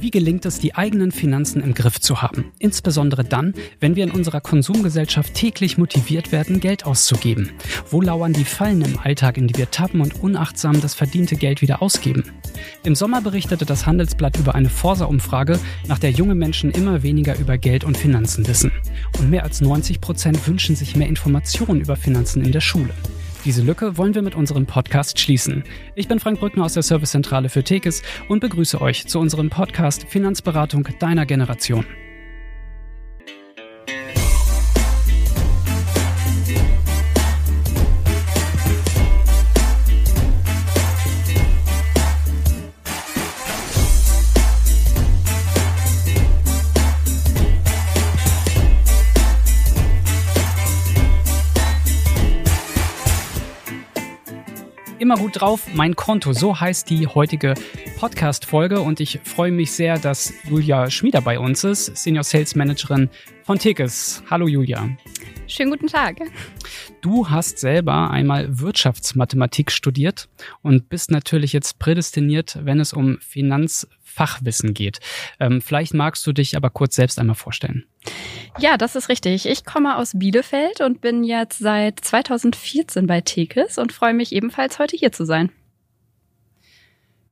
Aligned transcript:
Wie 0.00 0.10
gelingt 0.10 0.46
es, 0.46 0.58
die 0.58 0.74
eigenen 0.74 1.12
Finanzen 1.12 1.62
im 1.62 1.74
Griff 1.74 2.00
zu 2.00 2.22
haben? 2.22 2.52
Insbesondere 2.58 3.22
dann, 3.22 3.52
wenn 3.80 3.96
wir 3.96 4.04
in 4.04 4.10
unserer 4.10 4.40
Konsumgesellschaft 4.40 5.34
täglich 5.34 5.76
motiviert 5.76 6.32
werden, 6.32 6.58
Geld 6.58 6.86
auszugeben. 6.86 7.50
Wo 7.90 8.00
lauern 8.00 8.32
die 8.32 8.46
Fallen 8.46 8.80
im 8.80 8.98
Alltag, 8.98 9.36
in 9.36 9.46
die 9.46 9.58
wir 9.58 9.70
tappen 9.70 10.00
und 10.00 10.22
unachtsam 10.22 10.80
das 10.80 10.94
verdiente 10.94 11.36
Geld 11.36 11.60
wieder 11.60 11.82
ausgeben? 11.82 12.24
Im 12.82 12.94
Sommer 12.94 13.20
berichtete 13.20 13.66
das 13.66 13.84
Handelsblatt 13.84 14.38
über 14.38 14.54
eine 14.54 14.70
Forsa-Umfrage, 14.70 15.60
nach 15.86 15.98
der 15.98 16.12
junge 16.12 16.34
Menschen 16.34 16.70
immer 16.70 17.02
weniger 17.02 17.38
über 17.38 17.58
Geld 17.58 17.84
und 17.84 17.98
Finanzen 17.98 18.46
wissen. 18.46 18.72
Und 19.18 19.28
mehr 19.28 19.44
als 19.44 19.60
90 19.60 20.00
Prozent 20.00 20.46
wünschen 20.46 20.76
sich 20.76 20.96
mehr 20.96 21.08
Informationen 21.08 21.82
über 21.82 21.96
Finanzen 21.96 22.42
in 22.42 22.52
der 22.52 22.62
Schule. 22.62 22.94
Diese 23.44 23.62
Lücke 23.62 23.96
wollen 23.96 24.14
wir 24.14 24.20
mit 24.20 24.34
unserem 24.34 24.66
Podcast 24.66 25.18
schließen. 25.18 25.64
Ich 25.94 26.08
bin 26.08 26.20
Frank 26.20 26.40
Brückner 26.40 26.64
aus 26.64 26.74
der 26.74 26.82
Servicezentrale 26.82 27.48
für 27.48 27.64
Tekes 27.64 28.02
und 28.28 28.40
begrüße 28.40 28.78
euch 28.82 29.06
zu 29.06 29.18
unserem 29.18 29.48
Podcast 29.48 30.06
Finanzberatung 30.08 30.86
deiner 30.98 31.24
Generation. 31.24 31.86
Immer 55.10 55.18
gut 55.18 55.40
drauf. 55.40 55.66
Mein 55.74 55.96
Konto, 55.96 56.32
so 56.32 56.60
heißt 56.60 56.88
die 56.88 57.08
heutige 57.08 57.54
Podcast-Folge. 57.98 58.80
Und 58.80 59.00
ich 59.00 59.18
freue 59.24 59.50
mich 59.50 59.72
sehr, 59.72 59.98
dass 59.98 60.32
Julia 60.48 60.88
Schmieder 60.88 61.20
bei 61.20 61.40
uns 61.40 61.64
ist, 61.64 61.96
Senior 61.96 62.22
Sales 62.22 62.54
Managerin 62.54 63.10
von 63.42 63.58
Tekes. 63.58 64.22
Hallo 64.30 64.46
Julia. 64.46 64.88
Schönen 65.48 65.72
guten 65.72 65.88
Tag. 65.88 66.18
Du 67.00 67.28
hast 67.28 67.58
selber 67.58 68.10
einmal 68.10 68.60
Wirtschaftsmathematik 68.60 69.72
studiert 69.72 70.28
und 70.62 70.88
bist 70.88 71.10
natürlich 71.10 71.52
jetzt 71.52 71.80
prädestiniert, 71.80 72.60
wenn 72.62 72.78
es 72.78 72.92
um 72.92 73.18
Finanzfachwissen 74.10 74.74
geht. 74.74 75.00
Ähm, 75.38 75.60
vielleicht 75.60 75.94
magst 75.94 76.26
du 76.26 76.32
dich 76.32 76.56
aber 76.56 76.70
kurz 76.70 76.96
selbst 76.96 77.18
einmal 77.18 77.36
vorstellen. 77.36 77.84
Ja, 78.58 78.76
das 78.76 78.96
ist 78.96 79.08
richtig. 79.08 79.46
Ich 79.46 79.64
komme 79.64 79.96
aus 79.96 80.12
Bielefeld 80.14 80.80
und 80.80 81.00
bin 81.00 81.24
jetzt 81.24 81.58
seit 81.58 82.00
2014 82.00 83.06
bei 83.06 83.20
Tekes 83.20 83.78
und 83.78 83.92
freue 83.92 84.14
mich 84.14 84.32
ebenfalls 84.32 84.78
heute 84.78 84.96
hier 84.96 85.12
zu 85.12 85.24
sein. 85.24 85.50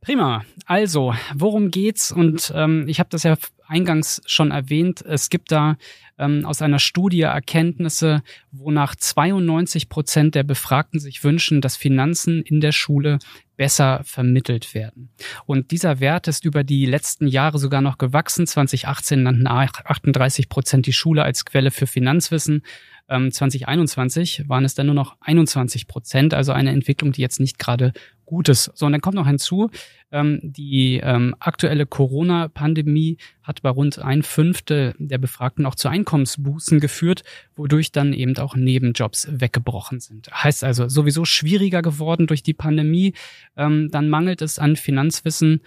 Prima. 0.00 0.44
Also, 0.66 1.14
worum 1.34 1.70
geht's? 1.70 2.12
Und 2.12 2.52
ähm, 2.54 2.86
ich 2.88 3.00
habe 3.00 3.10
das 3.10 3.24
ja 3.24 3.36
eingangs 3.66 4.22
schon 4.27 4.50
erwähnt. 4.50 5.02
Es 5.02 5.28
gibt 5.28 5.52
da 5.52 5.77
ähm, 6.18 6.44
aus 6.44 6.62
einer 6.62 6.78
Studie 6.78 7.22
Erkenntnisse, 7.22 8.22
wonach 8.50 8.94
92 8.94 9.88
Prozent 9.88 10.34
der 10.34 10.44
Befragten 10.44 11.00
sich 11.00 11.24
wünschen, 11.24 11.60
dass 11.60 11.76
Finanzen 11.76 12.42
in 12.42 12.60
der 12.60 12.72
Schule 12.72 13.19
besser 13.56 14.02
vermittelt 14.04 14.72
werden. 14.72 15.10
Und 15.44 15.72
dieser 15.72 16.00
Wert 16.00 16.28
ist 16.28 16.44
über 16.44 16.64
die 16.64 16.86
letzten 16.86 17.26
Jahre 17.26 17.58
sogar 17.58 17.80
noch 17.80 17.98
gewachsen. 17.98 18.46
2018 18.46 19.22
nannten 19.22 19.46
38 19.48 20.48
Prozent 20.48 20.86
die 20.86 20.92
Schule 20.92 21.24
als 21.24 21.44
Quelle 21.44 21.70
für 21.70 21.86
Finanzwissen. 21.86 22.62
2021 23.08 24.40
ähm, 24.40 24.48
waren 24.48 24.64
es 24.64 24.74
dann 24.74 24.86
nur 24.86 24.94
noch 24.94 25.16
21 25.20 25.88
Prozent, 25.88 26.34
also 26.34 26.52
eine 26.52 26.70
Entwicklung, 26.70 27.12
die 27.12 27.22
jetzt 27.22 27.40
nicht 27.40 27.58
gerade 27.58 27.92
gut 28.26 28.50
ist. 28.50 28.70
So, 28.74 28.86
und 28.86 28.92
dann 28.92 29.00
kommt 29.00 29.14
noch 29.16 29.26
hinzu, 29.26 29.70
ähm, 30.12 30.38
die 30.42 31.00
ähm, 31.02 31.34
aktuelle 31.38 31.86
Corona-Pandemie 31.86 33.16
hat 33.42 33.62
bei 33.62 33.70
rund 33.70 33.98
ein 33.98 34.22
Fünftel 34.22 34.94
der 34.98 35.16
Befragten 35.16 35.64
auch 35.64 35.74
zu 35.74 35.88
Einkommensbußen 35.88 36.80
geführt, 36.80 37.24
wodurch 37.56 37.90
dann 37.90 38.12
eben 38.12 38.36
auch 38.36 38.54
Nebenjobs 38.54 39.28
weggebrochen 39.30 40.00
sind. 40.00 40.28
Heißt 40.30 40.62
also 40.62 40.88
sowieso 40.88 41.24
schwieriger 41.24 41.80
geworden 41.80 42.26
durch 42.26 42.42
die 42.42 42.54
Pandemie. 42.54 43.14
Ähm, 43.56 43.88
dann 43.91 44.10
mangelt 44.10 44.42
es 44.42 44.58
an 44.58 44.76
Finanzwissen. 44.76 45.62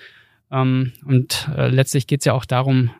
Ähm, 0.51 0.93
und 1.05 1.49
äh, 1.57 1.69
letztlich 1.69 2.05
geht 2.05 2.21
es 2.21 2.25
ja 2.25 2.33
auch 2.33 2.45
darum, 2.45 2.91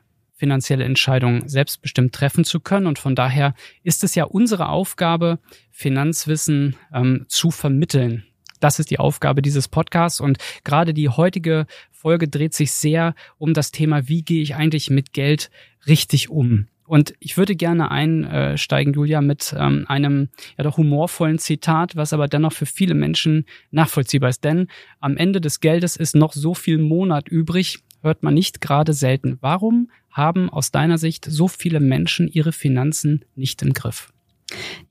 finanzielle 0.42 0.86
Entscheidungen 0.86 1.48
selbstbestimmt 1.48 2.16
treffen 2.16 2.44
zu 2.44 2.60
können. 2.62 2.88
Und 2.88 2.98
von 2.98 3.14
daher 3.14 3.54
ist 3.84 4.04
es 4.04 4.16
ja 4.16 4.24
unsere 4.24 4.70
Aufgabe, 4.70 5.38
Finanzwissen 5.70 6.76
ähm, 6.92 7.26
zu 7.28 7.52
vermitteln. 7.52 8.24
Das 8.60 8.80
ist 8.80 8.90
die 8.90 8.98
Aufgabe 8.98 9.44
dieses 9.44 9.68
Podcasts. 9.68 10.20
Und 10.20 10.40
gerade 10.64 10.96
die 10.96 11.10
heutige 11.10 11.68
Folge 11.92 12.28
dreht 12.28 12.56
sich 12.56 12.72
sehr 12.72 13.14
um 13.38 13.54
das 13.54 13.70
Thema, 13.70 14.08
wie 14.08 14.24
gehe 14.24 14.42
ich 14.42 14.56
eigentlich 14.56 14.90
mit 14.90 15.14
Geld 15.14 15.52
richtig 15.86 16.32
um? 16.32 16.66
Und 16.88 17.14
ich 17.20 17.38
würde 17.38 17.56
gerne 17.56 17.92
einsteigen, 17.92 18.94
Julia, 18.94 19.22
mit 19.22 19.56
ähm, 19.56 19.86
einem 19.88 20.30
ja 20.58 20.64
doch 20.64 20.78
humorvollen 20.78 21.38
Zitat, 21.38 21.96
was 21.96 22.14
aber 22.14 22.28
dennoch 22.28 22.54
für 22.54 22.66
viele 22.66 22.96
Menschen 22.96 23.46
nachvollziehbar 23.70 24.32
ist. 24.32 24.44
Denn 24.44 24.70
am 25.00 25.18
Ende 25.18 25.40
des 25.40 25.60
Geldes 25.60 25.98
ist 25.98 26.16
noch 26.16 26.34
so 26.34 26.56
viel 26.56 26.80
Monat 26.80 27.30
übrig, 27.30 27.78
hört 28.02 28.24
man 28.24 28.34
nicht 28.34 28.62
gerade 28.62 28.94
selten. 28.94 29.38
Warum 29.42 29.90
haben 30.10 30.50
aus 30.50 30.72
deiner 30.72 30.98
Sicht 30.98 31.26
so 31.26 31.48
viele 31.48 31.80
Menschen 31.80 32.28
ihre 32.28 32.52
Finanzen 32.52 33.26
nicht 33.36 33.62
im 33.62 33.74
Griff? 33.74 34.11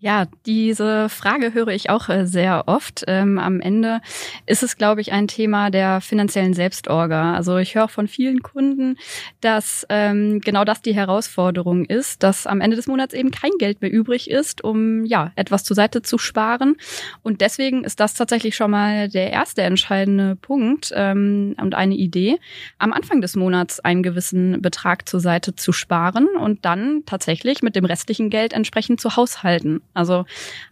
Ja, 0.03 0.27
diese 0.47 1.11
Frage 1.11 1.53
höre 1.53 1.69
ich 1.69 1.91
auch 1.91 2.09
äh, 2.09 2.25
sehr 2.27 2.69
oft. 2.69 3.05
Ähm, 3.07 3.39
am 3.39 3.61
Ende 3.61 4.01
ist 4.47 4.63
es, 4.63 4.79
glaube 4.79 5.03
ich, 5.03 5.13
ein 5.13 5.29
Thema 5.29 5.69
der 5.71 6.01
finanziellen 6.01 6.55
Selbstorga. 6.55 7.35
Also 7.35 7.59
ich 7.59 7.75
höre 7.75 7.89
von 7.89 8.09
vielen 8.09 8.41
Kunden, 8.43 8.97
dass 9.43 9.87
ähm, 9.91 10.41
genau 10.41 10.65
das 10.65 10.81
die 10.81 10.95
Herausforderung 10.95 11.85
ist, 11.85 12.23
dass 12.23 12.47
am 12.47 12.63
Ende 12.63 12.77
des 12.77 12.87
Monats 12.87 13.13
eben 13.13 13.31
kein 13.31 13.51
Geld 13.59 13.83
mehr 13.83 13.93
übrig 13.93 14.31
ist, 14.31 14.65
um 14.65 15.05
ja 15.05 15.33
etwas 15.37 15.65
zur 15.65 15.75
Seite 15.75 16.01
zu 16.01 16.17
sparen. 16.17 16.77
Und 17.21 17.43
deswegen 17.43 17.85
ist 17.85 18.01
das 18.01 18.15
tatsächlich 18.15 18.57
schon 18.57 18.71
mal 18.71 19.11
der 19.11 19.31
erste 19.31 19.61
entscheidende 19.63 20.37
Punkt 20.37 20.93
ähm, 20.95 21.55
und 21.61 21.75
eine 21.75 21.95
Idee, 21.95 22.39
am 22.79 22.95
Anfang 22.95 23.21
des 23.21 23.37
Monats 23.37 23.81
einen 23.81 24.03
gewissen 24.03 24.63
Betrag 24.63 25.07
zur 25.07 25.21
Seite 25.21 25.55
zu 25.55 25.73
sparen 25.73 26.27
und 26.41 26.65
dann 26.65 27.03
tatsächlich 27.05 27.61
mit 27.61 27.77
dem 27.77 27.85
restlichen 27.85 28.31
Geld 28.31 28.55
entsprechend 28.55 28.99
zu 28.99 29.17
haushalten 29.17 29.50
halten. 29.51 29.83
Also 29.95 30.25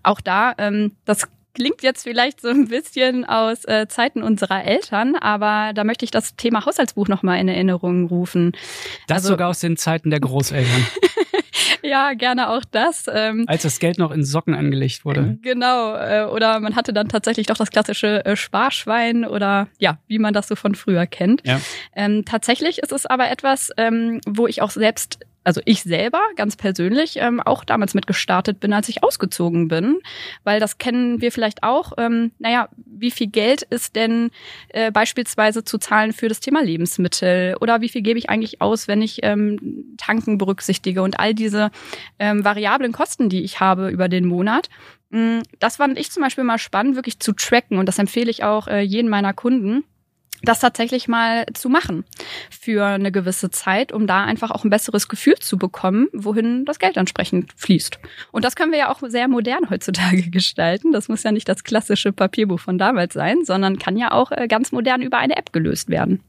auch 0.03 0.21
da, 0.21 0.55
ähm, 0.59 0.93
das 1.05 1.29
klingt 1.55 1.83
jetzt 1.83 2.05
vielleicht 2.05 2.41
so 2.41 2.49
ein 2.49 2.69
bisschen 2.69 3.25
aus 3.25 3.65
äh, 3.65 3.89
Zeiten 3.89 4.23
unserer 4.23 4.65
Eltern, 4.65 5.17
aber 5.17 5.73
da 5.75 5.83
möchte 5.85 6.05
ich 6.05 6.11
das 6.11 6.37
Thema 6.37 6.65
Haushaltsbuch 6.65 7.09
nochmal 7.09 7.41
in 7.41 7.49
Erinnerung 7.49 8.07
rufen. 8.07 8.53
Das 9.09 9.19
also, 9.19 9.31
sogar 9.31 9.49
aus 9.49 9.61
den 9.61 9.77
Zeiten 9.77 10.11
der 10.11 10.21
Großeltern. 10.21 10.87
ja, 11.83 12.13
gerne 12.15 12.51
auch 12.51 12.63
das. 12.71 13.07
Ähm, 13.13 13.45
Als 13.49 13.63
das 13.63 13.81
Geld 13.81 13.99
noch 13.99 14.13
in 14.13 14.25
Socken 14.25 14.55
angelegt 14.55 15.05
wurde. 15.05 15.39
Genau. 15.43 15.97
Äh, 15.97 16.27
oder 16.27 16.61
man 16.61 16.77
hatte 16.77 16.93
dann 16.93 17.09
tatsächlich 17.09 17.49
doch 17.49 17.57
das 17.57 17.71
klassische 17.71 18.25
äh, 18.25 18.37
Sparschwein 18.37 19.25
oder 19.25 19.69
ja, 19.79 19.99
wie 20.07 20.19
man 20.21 20.35
das 20.35 20.47
so 20.47 20.55
von 20.55 20.77
früher 20.77 21.07
kennt. 21.07 21.45
Ja. 21.45 21.61
Ähm, 21.95 22.25
tatsächlich 22.25 22.79
ist 22.79 22.93
es 22.93 23.05
aber 23.05 23.31
etwas, 23.31 23.71
ähm, 23.77 24.21
wo 24.27 24.47
ich 24.47 24.63
auch 24.63 24.71
selbst 24.71 25.19
also 25.45 25.61
ich 25.65 25.83
selber 25.83 26.21
ganz 26.37 26.57
persönlich 26.57 27.17
ähm, 27.17 27.41
auch 27.41 27.65
damals 27.65 27.95
mitgestartet 27.95 28.61
bin, 28.61 28.73
als 28.73 28.89
ich 28.89 29.03
ausgezogen 29.03 29.69
bin, 29.69 29.99
weil 30.45 30.61
das 30.61 30.79
kennen 30.79 31.21
wir 31.21 31.33
vielleicht 31.33 31.63
auch. 31.63 31.93
Ähm, 31.97 32.33
naja, 32.39 32.69
wie 32.77 33.11
viel 33.11 33.29
Geld 33.29 33.63
ist 33.63 33.97
denn 33.97 34.31
äh, 34.69 34.91
beispielsweise 34.91 35.65
zu 35.65 35.79
zahlen 35.79 36.13
für 36.13 36.29
das 36.29 36.41
Thema 36.41 36.63
Lebensmittel? 36.63 37.57
Oder 37.61 37.81
wie 37.81 37.89
viel 37.89 38.03
gebe 38.03 38.19
ich 38.19 38.29
eigentlich 38.29 38.61
aus, 38.61 38.89
wenn 38.89 39.01
ich 39.01 39.21
ähm, 39.23 39.95
Tanken 39.97 40.39
berücksichtige? 40.39 41.03
Und 41.03 41.19
all 41.19 41.35
diese 41.35 41.71
ähm, 42.19 42.45
variablen 42.45 42.93
Kosten, 42.93 43.29
die 43.29 43.43
ich 43.43 43.61
habe 43.61 43.89
über 43.89 44.09
den 44.09 44.27
Monat. 44.27 44.69
Mm, 45.11 45.39
das 45.59 45.77
fand 45.77 45.99
ich 45.99 46.11
zum 46.11 46.23
Beispiel 46.23 46.45
mal 46.45 46.59
spannend, 46.59 46.97
wirklich 46.97 47.21
zu 47.21 47.33
tracken. 47.33 47.79
Und 47.79 47.87
das 47.87 47.99
empfehle 47.99 48.31
ich 48.31 48.45
auch 48.45 48.69
äh, 48.69 48.81
jeden 48.81 49.09
meiner 49.09 49.33
Kunden 49.33 49.85
das 50.43 50.61
tatsächlich 50.61 51.09
mal 51.09 51.47
zu 51.55 51.69
machen 51.69 52.05
für 52.51 52.85
eine 52.85 53.13
gewisse 53.13 53.51
Zeit, 53.51 53.93
um 53.93 54.07
da 54.07 54.25
einfach 54.25 54.51
auch 54.51 54.65
ein 54.65 54.71
besseres 54.71 55.09
Gefühl 55.09 55.37
zu 55.41 55.59
bekommen, 55.59 56.09
wohin 56.13 56.65
das 56.65 56.79
Geld 56.79 56.97
entsprechend 56.97 57.53
fließt. 57.57 57.99
Und 58.33 58.45
das 58.45 58.57
können 58.57 58.73
wir 58.73 58.79
ja 58.79 58.91
auch 58.91 59.01
sehr 59.09 59.29
modern 59.29 59.71
heutzutage 59.71 60.31
gestalten. 60.31 60.93
Das 60.93 61.09
muss 61.09 61.23
ja 61.23 61.33
nicht 61.33 61.49
das 61.49 61.65
klassische 61.65 62.13
Papierbuch 62.13 62.61
von 62.61 62.79
damals 62.79 63.15
sein, 63.15 63.45
sondern 63.45 63.79
kann 63.79 63.97
ja 63.97 64.13
auch 64.13 64.31
äh, 64.31 64.47
ganz 64.49 64.73
modern 64.73 65.03
über 65.03 65.19
eine 65.19 65.37
App 65.37 65.53
gelöst 65.53 65.89
werden. 65.89 66.21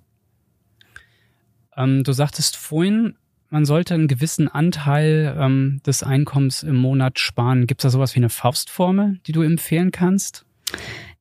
Ähm, 1.77 2.03
du 2.03 2.11
sagtest 2.11 2.57
vorhin, 2.57 3.15
man 3.49 3.65
sollte 3.65 3.95
einen 3.95 4.07
gewissen 4.07 4.47
Anteil 4.47 5.35
ähm, 5.39 5.81
des 5.85 6.03
Einkommens 6.03 6.61
im 6.63 6.75
Monat 6.75 7.19
sparen. 7.19 7.65
Gibt 7.65 7.81
es 7.81 7.83
da 7.83 7.89
sowas 7.89 8.13
wie 8.15 8.19
eine 8.19 8.29
Faustformel, 8.29 9.19
die 9.25 9.31
du 9.31 9.41
empfehlen 9.41 9.91
kannst? 9.91 10.45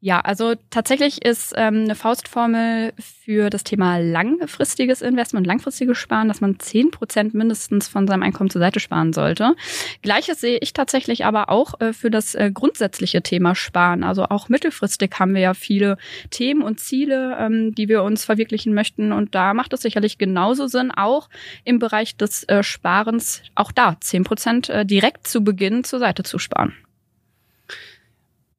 Ja, 0.00 0.20
also 0.20 0.54
tatsächlich 0.70 1.24
ist 1.24 1.54
ähm, 1.56 1.82
eine 1.82 1.96
Faustformel 1.96 2.92
für 3.00 3.50
das 3.50 3.64
Thema 3.64 3.98
langfristiges 3.98 5.02
Investment, 5.02 5.44
langfristiges 5.44 5.98
Sparen, 5.98 6.28
dass 6.28 6.40
man 6.40 6.60
zehn 6.60 6.92
Prozent 6.92 7.34
mindestens 7.34 7.88
von 7.88 8.06
seinem 8.06 8.22
Einkommen 8.22 8.48
zur 8.48 8.60
Seite 8.60 8.78
sparen 8.78 9.12
sollte. 9.12 9.56
Gleiches 10.02 10.40
sehe 10.40 10.58
ich 10.60 10.72
tatsächlich 10.72 11.24
aber 11.24 11.48
auch 11.48 11.80
äh, 11.80 11.92
für 11.92 12.12
das 12.12 12.36
äh, 12.36 12.52
grundsätzliche 12.54 13.22
Thema 13.22 13.56
Sparen. 13.56 14.04
Also 14.04 14.26
auch 14.26 14.48
mittelfristig 14.48 15.10
haben 15.18 15.34
wir 15.34 15.40
ja 15.40 15.52
viele 15.52 15.98
Themen 16.30 16.62
und 16.62 16.78
Ziele, 16.78 17.36
ähm, 17.40 17.74
die 17.74 17.88
wir 17.88 18.04
uns 18.04 18.24
verwirklichen 18.24 18.74
möchten. 18.74 19.10
Und 19.10 19.34
da 19.34 19.52
macht 19.52 19.72
es 19.72 19.82
sicherlich 19.82 20.16
genauso 20.16 20.68
Sinn, 20.68 20.92
auch 20.92 21.28
im 21.64 21.80
Bereich 21.80 22.16
des 22.16 22.44
äh, 22.44 22.62
Sparens, 22.62 23.42
auch 23.56 23.72
da 23.72 23.96
zehn 24.00 24.22
Prozent 24.22 24.68
äh, 24.68 24.86
direkt 24.86 25.26
zu 25.26 25.42
Beginn 25.42 25.82
zur 25.82 25.98
Seite 25.98 26.22
zu 26.22 26.38
sparen. 26.38 26.72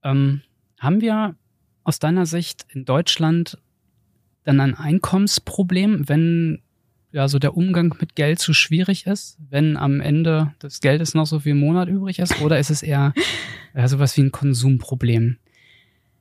Ähm 0.03 0.41
haben 0.79 1.01
wir 1.01 1.35
aus 1.83 1.99
deiner 1.99 2.25
Sicht 2.25 2.65
in 2.69 2.85
Deutschland 2.85 3.57
dann 4.43 4.59
ein 4.59 4.75
Einkommensproblem, 4.75 6.07
wenn 6.07 6.61
ja 7.11 7.27
so 7.27 7.39
der 7.39 7.55
Umgang 7.57 7.95
mit 7.99 8.15
Geld 8.15 8.39
zu 8.39 8.53
schwierig 8.53 9.05
ist, 9.05 9.37
wenn 9.49 9.77
am 9.77 9.99
Ende 9.99 10.53
des 10.61 10.79
Geldes 10.79 11.13
noch 11.13 11.25
so 11.25 11.39
viel 11.39 11.55
Monat 11.55 11.89
übrig 11.89 12.19
ist, 12.19 12.41
oder 12.41 12.59
ist 12.59 12.69
es 12.69 12.83
eher 12.83 13.13
ja, 13.75 13.87
sowas 13.87 14.15
wie 14.17 14.21
ein 14.21 14.31
Konsumproblem? 14.31 15.37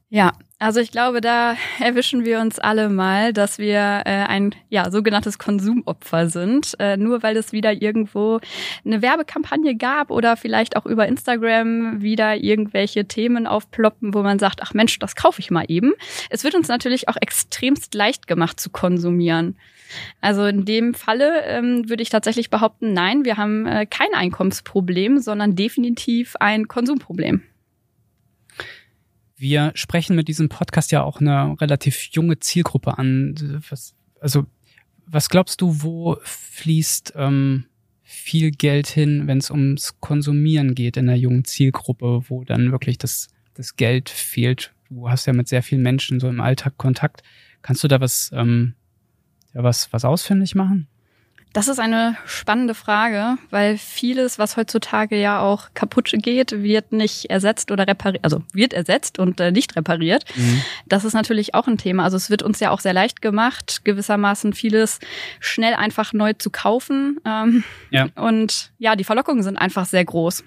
Ja, 0.09 0.33
also 0.59 0.81
ich 0.81 0.91
glaube, 0.91 1.21
da 1.21 1.57
erwischen 1.81 2.25
wir 2.25 2.41
uns 2.41 2.59
alle 2.59 2.89
mal, 2.89 3.33
dass 3.33 3.59
wir 3.59 3.79
äh, 4.05 4.25
ein 4.27 4.55
ja 4.69 4.91
sogenanntes 4.91 5.39
Konsumopfer 5.39 6.29
sind, 6.29 6.75
äh, 6.81 6.97
nur 6.97 7.23
weil 7.23 7.37
es 7.37 7.53
wieder 7.53 7.81
irgendwo 7.81 8.41
eine 8.85 9.01
Werbekampagne 9.01 9.77
gab 9.77 10.11
oder 10.11 10.37
vielleicht 10.37 10.77
auch 10.77 10.85
über 10.87 11.07
Instagram 11.07 12.03
wieder 12.03 12.37
irgendwelche 12.37 13.07
Themen 13.07 13.47
aufploppen, 13.47 14.15
wo 14.15 14.23
man 14.23 14.39
sagt, 14.39 14.61
ach 14.63 14.75
Mensch, 14.75 14.99
das 14.99 15.15
kaufe 15.15 15.41
ich 15.41 15.51
mal 15.51 15.65
eben. 15.69 15.93
Es 16.29 16.43
wird 16.43 16.55
uns 16.55 16.69
natürlich 16.69 17.09
auch 17.09 17.17
extremst 17.21 17.95
leicht 17.95 18.27
gemacht 18.27 18.59
zu 18.59 18.71
konsumieren. 18.71 19.57
Also 20.21 20.45
in 20.45 20.65
dem 20.65 20.93
Falle 20.93 21.45
ähm, 21.45 21.89
würde 21.89 22.03
ich 22.03 22.11
tatsächlich 22.11 22.51
behaupten, 22.51 22.93
nein, 22.93 23.25
wir 23.25 23.37
haben 23.37 23.67
äh, 23.67 23.87
kein 23.87 24.13
Einkommensproblem, 24.13 25.21
sondern 25.21 25.57
definitiv 25.57 26.37
ein 26.41 26.69
Konsumproblem. 26.69 27.43
Wir 29.39 29.71
sprechen 29.75 30.17
mit 30.17 30.27
diesem 30.27 30.49
Podcast 30.49 30.91
ja 30.91 31.05
auch 31.05 31.21
eine 31.21 31.57
relativ 31.61 32.09
junge 32.11 32.41
Zielgruppe 32.41 32.99
an. 32.99 33.63
Was, 33.71 33.95
also, 34.21 34.47
was 35.07 35.31
glaubst 35.31 35.61
du, 35.61 35.81
wo 35.83 36.19
fließt 36.23 37.13
ähm, 37.17 37.67
viel 38.03 38.51
Geld 38.51 38.89
hin, 38.89 39.29
wenn 39.29 39.39
es 39.39 39.53
ums 39.53 40.01
Konsumieren 40.01 40.75
geht 40.75 40.97
in 40.97 41.07
der 41.07 41.17
jungen 41.17 41.45
Zielgruppe, 41.45 42.23
wo 42.29 42.43
dann 42.43 42.73
wirklich 42.73 42.99
das, 42.99 43.29
das 43.55 43.77
Geld 43.77 44.11
fehlt? 44.11 44.75
Du 44.91 45.09
hast 45.09 45.27
ja 45.27 45.33
mit 45.33 45.47
sehr 45.47 45.63
vielen 45.63 45.83
Menschen 45.83 46.19
so 46.19 46.29
im 46.29 46.41
Alltag 46.41 46.77
Kontakt. 46.77 47.23
Kannst 47.63 47.85
du 47.85 47.89
da 47.89 48.01
was, 48.01 48.31
ähm, 48.35 48.75
ja, 49.55 49.63
was, 49.63 49.93
was 49.93 50.05
ausfindig 50.05 50.57
machen? 50.57 50.89
Das 51.53 51.67
ist 51.69 51.79
eine 51.79 52.17
spannende 52.27 52.75
Frage, 52.75 53.39
weil 53.51 53.79
vieles, 53.79 54.39
was 54.39 54.57
heutzutage 54.57 55.19
ja 55.19 55.41
auch 55.41 55.69
kaputt 55.75 56.13
geht, 56.13 56.63
wird 56.63 56.93
nicht 56.93 57.31
ersetzt 57.31 57.71
oder 57.71 57.87
repariert, 57.87 58.23
also 58.23 58.43
wird 58.53 58.75
ersetzt 58.75 59.19
und 59.19 59.41
äh, 59.41 59.51
nicht 59.51 59.75
repariert. 59.75 60.25
Mhm. 60.37 60.63
Das 60.87 61.05
ist 61.05 61.15
natürlich 61.15 61.55
auch 61.55 61.67
ein 61.67 61.79
Thema. 61.79 62.05
Also 62.05 62.17
es 62.17 62.31
wird 62.31 62.43
uns 62.43 62.61
ja 62.61 62.71
auch 62.71 62.81
sehr 62.81 62.93
leicht 62.93 63.23
gemacht, 63.23 63.85
gewissermaßen 63.85 64.53
vieles 64.53 64.99
schnell 65.41 65.75
einfach 65.75 66.13
neu 66.13 66.35
zu 66.35 66.51
kaufen. 66.51 67.19
Ähm, 67.25 67.65
ja. 67.91 68.09
Und 68.15 68.73
ja, 68.79 68.95
die 68.95 69.05
Verlockungen 69.05 69.43
sind 69.43 69.57
einfach 69.57 69.87
sehr 69.87 70.05
groß. 70.05 70.45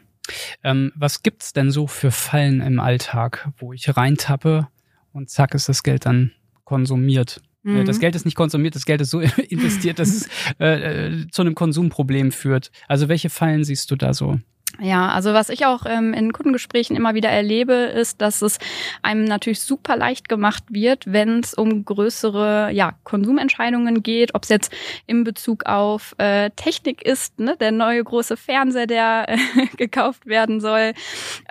Ähm, 0.63 0.91
was 0.95 1.23
gibt's 1.23 1.51
denn 1.51 1.71
so 1.71 1.87
für 1.87 2.11
Fallen 2.11 2.61
im 2.61 2.79
Alltag, 2.79 3.49
wo 3.57 3.73
ich 3.73 3.97
reintappe 3.97 4.67
und 5.13 5.29
zack 5.29 5.55
ist 5.55 5.67
das 5.67 5.83
Geld 5.83 6.05
dann 6.05 6.31
konsumiert? 6.63 7.41
Äh, 7.65 7.69
mhm. 7.69 7.85
Das 7.85 7.99
Geld 7.99 8.15
ist 8.15 8.25
nicht 8.25 8.35
konsumiert, 8.35 8.75
das 8.75 8.85
Geld 8.85 9.01
ist 9.01 9.11
so 9.11 9.19
investiert, 9.49 9.99
dass 9.99 10.09
es 10.09 10.29
äh, 10.59 11.07
äh, 11.07 11.27
zu 11.29 11.41
einem 11.41 11.55
Konsumproblem 11.55 12.31
führt. 12.31 12.71
Also 12.87 13.09
welche 13.09 13.29
Fallen 13.29 13.63
siehst 13.63 13.91
du 13.91 13.95
da 13.95 14.13
so? 14.13 14.39
Ja, 14.79 15.09
also 15.09 15.33
was 15.33 15.49
ich 15.49 15.65
auch 15.65 15.85
ähm, 15.85 16.13
in 16.13 16.31
Kundengesprächen 16.31 16.95
immer 16.95 17.13
wieder 17.13 17.29
erlebe, 17.29 17.73
ist, 17.73 18.21
dass 18.21 18.41
es 18.41 18.57
einem 19.01 19.25
natürlich 19.25 19.59
super 19.59 19.97
leicht 19.97 20.29
gemacht 20.29 20.63
wird, 20.69 21.11
wenn 21.11 21.39
es 21.39 21.53
um 21.53 21.83
größere 21.83 22.71
ja, 22.71 22.93
Konsumentscheidungen 23.03 24.01
geht, 24.01 24.33
ob 24.33 24.43
es 24.43 24.49
jetzt 24.49 24.73
in 25.07 25.23
Bezug 25.23 25.65
auf 25.65 26.15
äh, 26.19 26.51
Technik 26.55 27.03
ist, 27.03 27.39
ne, 27.39 27.57
der 27.59 27.71
neue 27.71 28.03
große 28.03 28.37
Fernseher, 28.37 28.87
der 28.87 29.25
äh, 29.27 29.37
gekauft 29.77 30.25
werden 30.25 30.61
soll, 30.61 30.93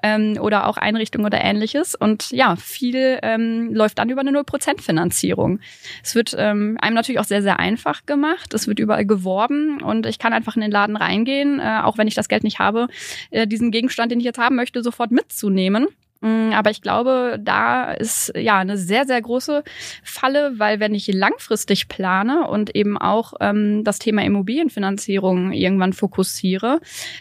ähm, 0.02 0.38
oder 0.40 0.66
auch 0.66 0.76
Einrichtungen 0.76 1.26
oder 1.26 1.42
ähnliches. 1.42 1.94
Und 1.94 2.30
ja, 2.30 2.56
viel 2.56 3.18
ähm, 3.22 3.74
läuft 3.74 3.98
dann 3.98 4.08
über 4.08 4.22
eine 4.22 4.30
0% 4.30 4.80
Finanzierung. 4.80 5.60
Es 6.02 6.14
wird 6.14 6.34
ähm, 6.38 6.78
einem 6.80 6.94
natürlich 6.94 7.20
auch 7.20 7.24
sehr, 7.24 7.42
sehr 7.42 7.60
einfach 7.60 8.06
gemacht. 8.06 8.54
Es 8.54 8.66
wird 8.66 8.78
überall 8.78 9.04
geworben 9.04 9.82
und 9.82 10.06
ich 10.06 10.18
kann 10.18 10.32
einfach 10.32 10.56
in 10.56 10.62
den 10.62 10.70
Laden 10.70 10.96
reingehen, 10.96 11.60
äh, 11.60 11.80
auch 11.82 11.98
wenn 11.98 12.08
ich 12.08 12.14
das 12.14 12.28
Geld 12.28 12.44
nicht 12.44 12.58
habe 12.58 12.88
äh, 13.30 13.46
diesen 13.46 13.70
Gegenstand, 13.70 14.12
den 14.12 14.20
ich 14.20 14.26
jetzt 14.26 14.38
haben 14.38 14.56
möchte, 14.56 14.82
sofort 14.82 15.10
mitzunehmen. 15.10 15.88
Mm, 16.20 16.52
aber 16.52 16.70
ich 16.70 16.82
glaube, 16.82 17.38
da 17.42 17.92
ist 17.92 18.32
ja 18.36 18.58
eine 18.58 18.76
sehr, 18.76 19.06
sehr 19.06 19.20
große 19.22 19.64
Falle, 20.02 20.58
weil 20.58 20.78
wenn 20.78 20.94
ich 20.94 21.08
langfristig 21.08 21.88
plane 21.88 22.46
und 22.46 22.74
eben 22.76 22.98
auch 22.98 23.34
ähm, 23.40 23.84
das 23.84 23.98
Thema 23.98 24.22
Immobilienfinanzierung 24.22 25.52
irgendwann 25.52 25.94
fokussiere, 25.94 26.80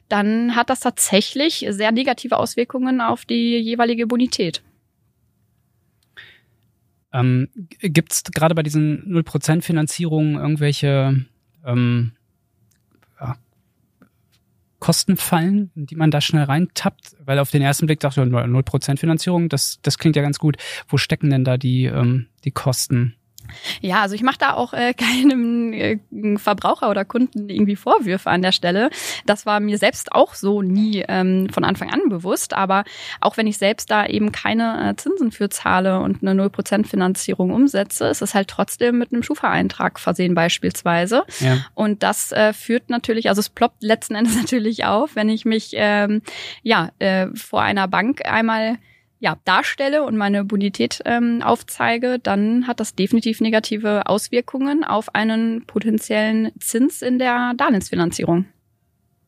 dann 0.09 0.55
hat 0.55 0.69
das 0.69 0.81
tatsächlich 0.81 1.65
sehr 1.69 1.91
negative 1.91 2.37
Auswirkungen 2.37 2.99
auf 2.99 3.25
die 3.25 3.57
jeweilige 3.57 4.05
Bonität. 4.05 4.61
Ähm, 7.13 7.47
Gibt 7.79 8.11
es 8.11 8.23
gerade 8.23 8.53
bei 8.53 8.63
diesen 8.63 9.05
0% 9.05 9.61
Finanzierungen 9.61 10.35
irgendwelche 10.35 11.25
ähm, 11.65 12.11
Kosten 14.79 15.17
fallen, 15.17 15.71
die 15.75 15.95
man 15.95 16.11
da 16.11 16.21
schnell 16.21 16.43
reintappt? 16.43 17.15
Weil 17.23 17.39
auf 17.39 17.51
den 17.51 17.61
ersten 17.61 17.85
Blick 17.85 17.99
dachte 17.99 18.21
ich, 18.21 18.27
0% 18.27 18.97
Finanzierung, 18.97 19.49
das, 19.49 19.79
das 19.81 19.97
klingt 19.97 20.15
ja 20.15 20.21
ganz 20.21 20.39
gut. 20.39 20.57
Wo 20.87 20.97
stecken 20.97 21.29
denn 21.29 21.43
da 21.43 21.57
die, 21.57 21.85
ähm, 21.85 22.27
die 22.45 22.51
Kosten? 22.51 23.15
Ja, 23.81 24.01
also 24.01 24.15
ich 24.15 24.23
mache 24.23 24.37
da 24.37 24.53
auch 24.53 24.73
äh, 24.73 24.93
keinem 24.97 25.73
äh, 25.73 25.97
Verbraucher 26.37 26.89
oder 26.89 27.05
Kunden 27.05 27.49
irgendwie 27.49 27.75
Vorwürfe 27.75 28.29
an 28.29 28.41
der 28.41 28.51
Stelle. 28.51 28.89
Das 29.25 29.45
war 29.45 29.59
mir 29.59 29.77
selbst 29.77 30.11
auch 30.11 30.33
so 30.33 30.61
nie 30.61 31.03
ähm, 31.07 31.49
von 31.49 31.63
Anfang 31.63 31.91
an 31.91 32.09
bewusst. 32.09 32.53
Aber 32.53 32.83
auch 33.21 33.37
wenn 33.37 33.47
ich 33.47 33.57
selbst 33.57 33.91
da 33.91 34.05
eben 34.05 34.31
keine 34.31 34.89
äh, 34.89 34.95
Zinsen 34.95 35.31
für 35.31 35.49
zahle 35.49 35.99
und 35.99 36.21
eine 36.21 36.41
0% 36.41 36.85
Finanzierung 36.85 37.51
umsetze, 37.51 38.05
ist 38.07 38.21
es 38.21 38.33
halt 38.35 38.47
trotzdem 38.47 38.97
mit 38.97 39.11
einem 39.11 39.23
Schufa-Eintrag 39.23 39.99
versehen 39.99 40.35
beispielsweise. 40.35 41.23
Ja. 41.39 41.65
Und 41.73 42.03
das 42.03 42.31
äh, 42.31 42.53
führt 42.53 42.89
natürlich, 42.89 43.29
also 43.29 43.39
es 43.39 43.49
ploppt 43.49 43.83
letzten 43.83 44.15
Endes 44.19 44.35
natürlich 44.35 44.85
auf, 44.85 45.15
wenn 45.15 45.29
ich 45.29 45.45
mich 45.45 45.71
ähm, 45.73 46.21
ja 46.63 46.91
äh, 46.99 47.27
vor 47.35 47.61
einer 47.61 47.87
Bank 47.87 48.25
einmal 48.25 48.77
ja, 49.19 49.37
darstelle 49.43 50.03
und 50.03 50.17
meine 50.17 50.45
Bonität 50.45 51.01
ähm, 51.05 51.41
aufzeige, 51.41 52.19
dann 52.19 52.67
hat 52.67 52.79
das 52.79 52.95
definitiv 52.95 53.41
negative 53.41 54.07
Auswirkungen 54.07 54.83
auf 54.83 55.13
einen 55.13 55.65
potenziellen 55.65 56.51
Zins 56.59 57.01
in 57.01 57.19
der 57.19 57.53
Darlehensfinanzierung. 57.57 58.45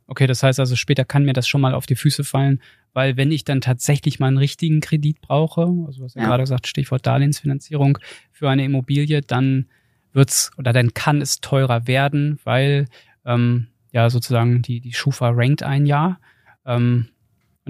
Okay, 0.07 0.27
das 0.27 0.43
heißt 0.43 0.60
also, 0.60 0.75
später 0.75 1.05
kann 1.05 1.24
mir 1.24 1.33
das 1.33 1.48
schon 1.48 1.62
mal 1.62 1.74
auf 1.74 1.86
die 1.86 1.95
Füße 1.95 2.24
fallen, 2.24 2.62
weil 2.93 3.17
wenn 3.17 3.31
ich 3.31 3.43
dann 3.43 3.62
tatsächlich 3.62 4.19
mal 4.19 4.27
einen 4.27 4.38
richtigen 4.38 4.81
Kredit 4.81 5.21
brauche, 5.21 5.62
also 5.88 6.03
was 6.03 6.15
ja, 6.15 6.24
ja 6.24 6.27
gerade 6.27 6.43
gesagt, 6.43 6.67
Stichwort 6.67 7.05
Darlehensfinanzierung 7.05 7.98
für 8.31 8.50
eine 8.50 8.63
Immobilie, 8.63 9.21
dann 9.21 9.67
wird's 10.13 10.51
oder 10.57 10.74
dann 10.74 10.93
kann 10.93 11.21
es 11.21 11.39
teurer 11.39 11.88
werden, 11.88 12.39
weil 12.43 12.88
ähm, 13.25 13.67
ja 13.91 14.10
sozusagen 14.10 14.62
die, 14.62 14.79
die 14.79 14.93
Schufa 14.93 15.29
rankt 15.29 15.63
ein 15.63 15.86
Jahr. 15.86 16.19
Ähm, 16.65 17.10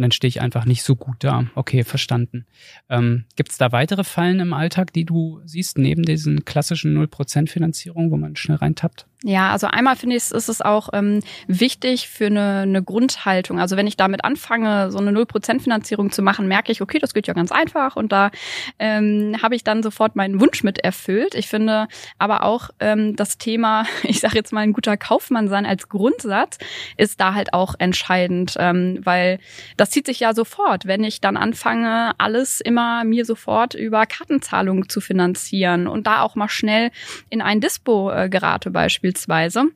und 0.01 0.05
dann 0.05 0.11
stehe 0.11 0.29
ich 0.29 0.41
einfach 0.41 0.65
nicht 0.65 0.81
so 0.81 0.95
gut 0.95 1.17
da. 1.19 1.45
Okay, 1.53 1.83
verstanden. 1.83 2.47
Ähm, 2.89 3.25
Gibt 3.35 3.51
es 3.51 3.59
da 3.59 3.71
weitere 3.71 4.03
Fallen 4.03 4.39
im 4.39 4.51
Alltag, 4.51 4.93
die 4.93 5.05
du 5.05 5.41
siehst, 5.45 5.77
neben 5.77 6.01
diesen 6.01 6.43
klassischen 6.43 6.97
0% 6.97 7.47
Finanzierung, 7.47 8.09
wo 8.09 8.17
man 8.17 8.35
schnell 8.35 8.57
reintappt? 8.57 9.05
Ja, 9.23 9.51
also 9.51 9.67
einmal 9.67 9.95
finde 9.95 10.15
ich, 10.15 10.31
ist 10.31 10.49
es 10.49 10.61
auch 10.61 10.89
ähm, 10.93 11.19
wichtig 11.45 12.07
für 12.09 12.25
eine, 12.25 12.61
eine 12.61 12.81
Grundhaltung. 12.81 13.59
Also 13.59 13.77
wenn 13.77 13.85
ich 13.85 13.95
damit 13.95 14.23
anfange, 14.23 14.89
so 14.89 14.97
eine 14.97 15.11
0% 15.11 15.59
Finanzierung 15.59 16.11
zu 16.11 16.23
machen, 16.23 16.47
merke 16.47 16.71
ich, 16.71 16.81
okay, 16.81 16.97
das 16.97 17.13
geht 17.13 17.27
ja 17.27 17.35
ganz 17.35 17.51
einfach 17.51 17.95
und 17.95 18.11
da 18.11 18.31
ähm, 18.79 19.37
habe 19.43 19.53
ich 19.53 19.63
dann 19.63 19.83
sofort 19.83 20.15
meinen 20.15 20.41
Wunsch 20.41 20.63
mit 20.63 20.79
erfüllt. 20.79 21.35
Ich 21.35 21.49
finde 21.49 21.87
aber 22.17 22.43
auch 22.43 22.71
ähm, 22.79 23.15
das 23.15 23.37
Thema, 23.37 23.85
ich 24.03 24.21
sage 24.21 24.35
jetzt 24.35 24.53
mal 24.53 24.61
ein 24.61 24.73
guter 24.73 24.97
Kaufmann 24.97 25.49
sein 25.49 25.67
als 25.67 25.87
Grundsatz, 25.87 26.57
ist 26.97 27.21
da 27.21 27.35
halt 27.35 27.53
auch 27.53 27.75
entscheidend, 27.77 28.55
ähm, 28.57 29.01
weil 29.03 29.37
das 29.77 29.91
zieht 29.91 30.07
sich 30.07 30.19
ja 30.19 30.33
sofort, 30.33 30.87
wenn 30.87 31.03
ich 31.03 31.21
dann 31.21 31.37
anfange, 31.37 32.13
alles 32.17 32.59
immer 32.59 33.03
mir 33.03 33.25
sofort 33.25 33.75
über 33.75 34.07
Kartenzahlungen 34.07 34.89
zu 34.89 34.99
finanzieren 34.99 35.85
und 35.85 36.07
da 36.07 36.23
auch 36.23 36.33
mal 36.33 36.49
schnell 36.49 36.89
in 37.29 37.43
ein 37.43 37.61
Dispo 37.61 38.09
äh, 38.09 38.27
gerate 38.27 38.71
beispielsweise 38.71 39.10
beispielsweise 39.11 39.71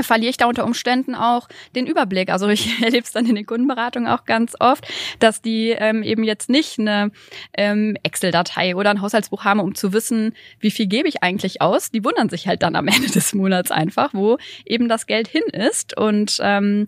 verliere 0.00 0.30
ich 0.30 0.36
da 0.36 0.46
unter 0.46 0.64
Umständen 0.64 1.16
auch 1.16 1.48
den 1.74 1.88
Überblick. 1.88 2.30
Also 2.30 2.46
ich 2.46 2.80
erlebe 2.82 3.02
es 3.02 3.10
dann 3.10 3.26
in 3.26 3.34
den 3.34 3.46
Kundenberatungen 3.46 4.08
auch 4.08 4.26
ganz 4.26 4.54
oft, 4.60 4.86
dass 5.18 5.42
die 5.42 5.70
ähm, 5.70 6.04
eben 6.04 6.22
jetzt 6.22 6.48
nicht 6.48 6.78
eine 6.78 7.10
ähm, 7.52 7.96
Excel-Datei 8.04 8.76
oder 8.76 8.90
ein 8.90 9.00
Haushaltsbuch 9.00 9.44
haben, 9.44 9.58
um 9.58 9.74
zu 9.74 9.92
wissen, 9.92 10.36
wie 10.60 10.70
viel 10.70 10.86
gebe 10.86 11.08
ich 11.08 11.24
eigentlich 11.24 11.60
aus. 11.60 11.90
Die 11.90 12.04
wundern 12.04 12.28
sich 12.28 12.46
halt 12.46 12.62
dann 12.62 12.76
am 12.76 12.86
Ende 12.86 13.10
des 13.10 13.34
Monats 13.34 13.72
einfach, 13.72 14.14
wo 14.14 14.38
eben 14.64 14.88
das 14.88 15.08
Geld 15.08 15.26
hin 15.26 15.42
ist. 15.52 15.96
Und 15.96 16.38
ähm, 16.42 16.86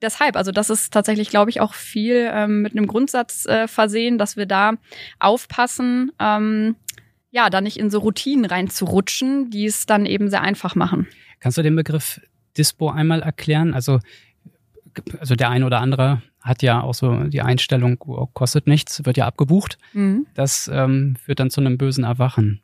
deshalb, 0.00 0.34
also 0.34 0.50
das 0.50 0.70
ist 0.70 0.90
tatsächlich, 0.90 1.28
glaube 1.28 1.50
ich, 1.50 1.60
auch 1.60 1.74
viel 1.74 2.30
ähm, 2.32 2.62
mit 2.62 2.72
einem 2.72 2.86
Grundsatz 2.86 3.44
äh, 3.44 3.68
versehen, 3.68 4.16
dass 4.16 4.38
wir 4.38 4.46
da 4.46 4.72
aufpassen, 5.18 6.12
ähm, 6.18 6.76
ja, 7.30 7.50
da 7.50 7.60
nicht 7.60 7.78
in 7.78 7.90
so 7.90 7.98
Routinen 7.98 8.44
reinzurutschen, 8.44 9.50
die 9.50 9.66
es 9.66 9.86
dann 9.86 10.06
eben 10.06 10.30
sehr 10.30 10.42
einfach 10.42 10.74
machen. 10.74 11.06
Kannst 11.40 11.58
du 11.58 11.62
den 11.62 11.76
Begriff 11.76 12.20
Dispo 12.56 12.90
einmal 12.90 13.22
erklären? 13.22 13.74
Also, 13.74 14.00
also 15.20 15.34
der 15.34 15.50
eine 15.50 15.66
oder 15.66 15.80
andere 15.80 16.22
hat 16.40 16.62
ja 16.62 16.80
auch 16.80 16.94
so 16.94 17.24
die 17.24 17.42
Einstellung, 17.42 17.96
oh, 18.06 18.26
kostet 18.26 18.66
nichts, 18.66 19.04
wird 19.04 19.16
ja 19.16 19.26
abgebucht. 19.26 19.78
Mhm. 19.92 20.26
Das 20.34 20.70
ähm, 20.72 21.16
führt 21.22 21.40
dann 21.40 21.50
zu 21.50 21.60
einem 21.60 21.78
bösen 21.78 22.04
Erwachen. 22.04 22.60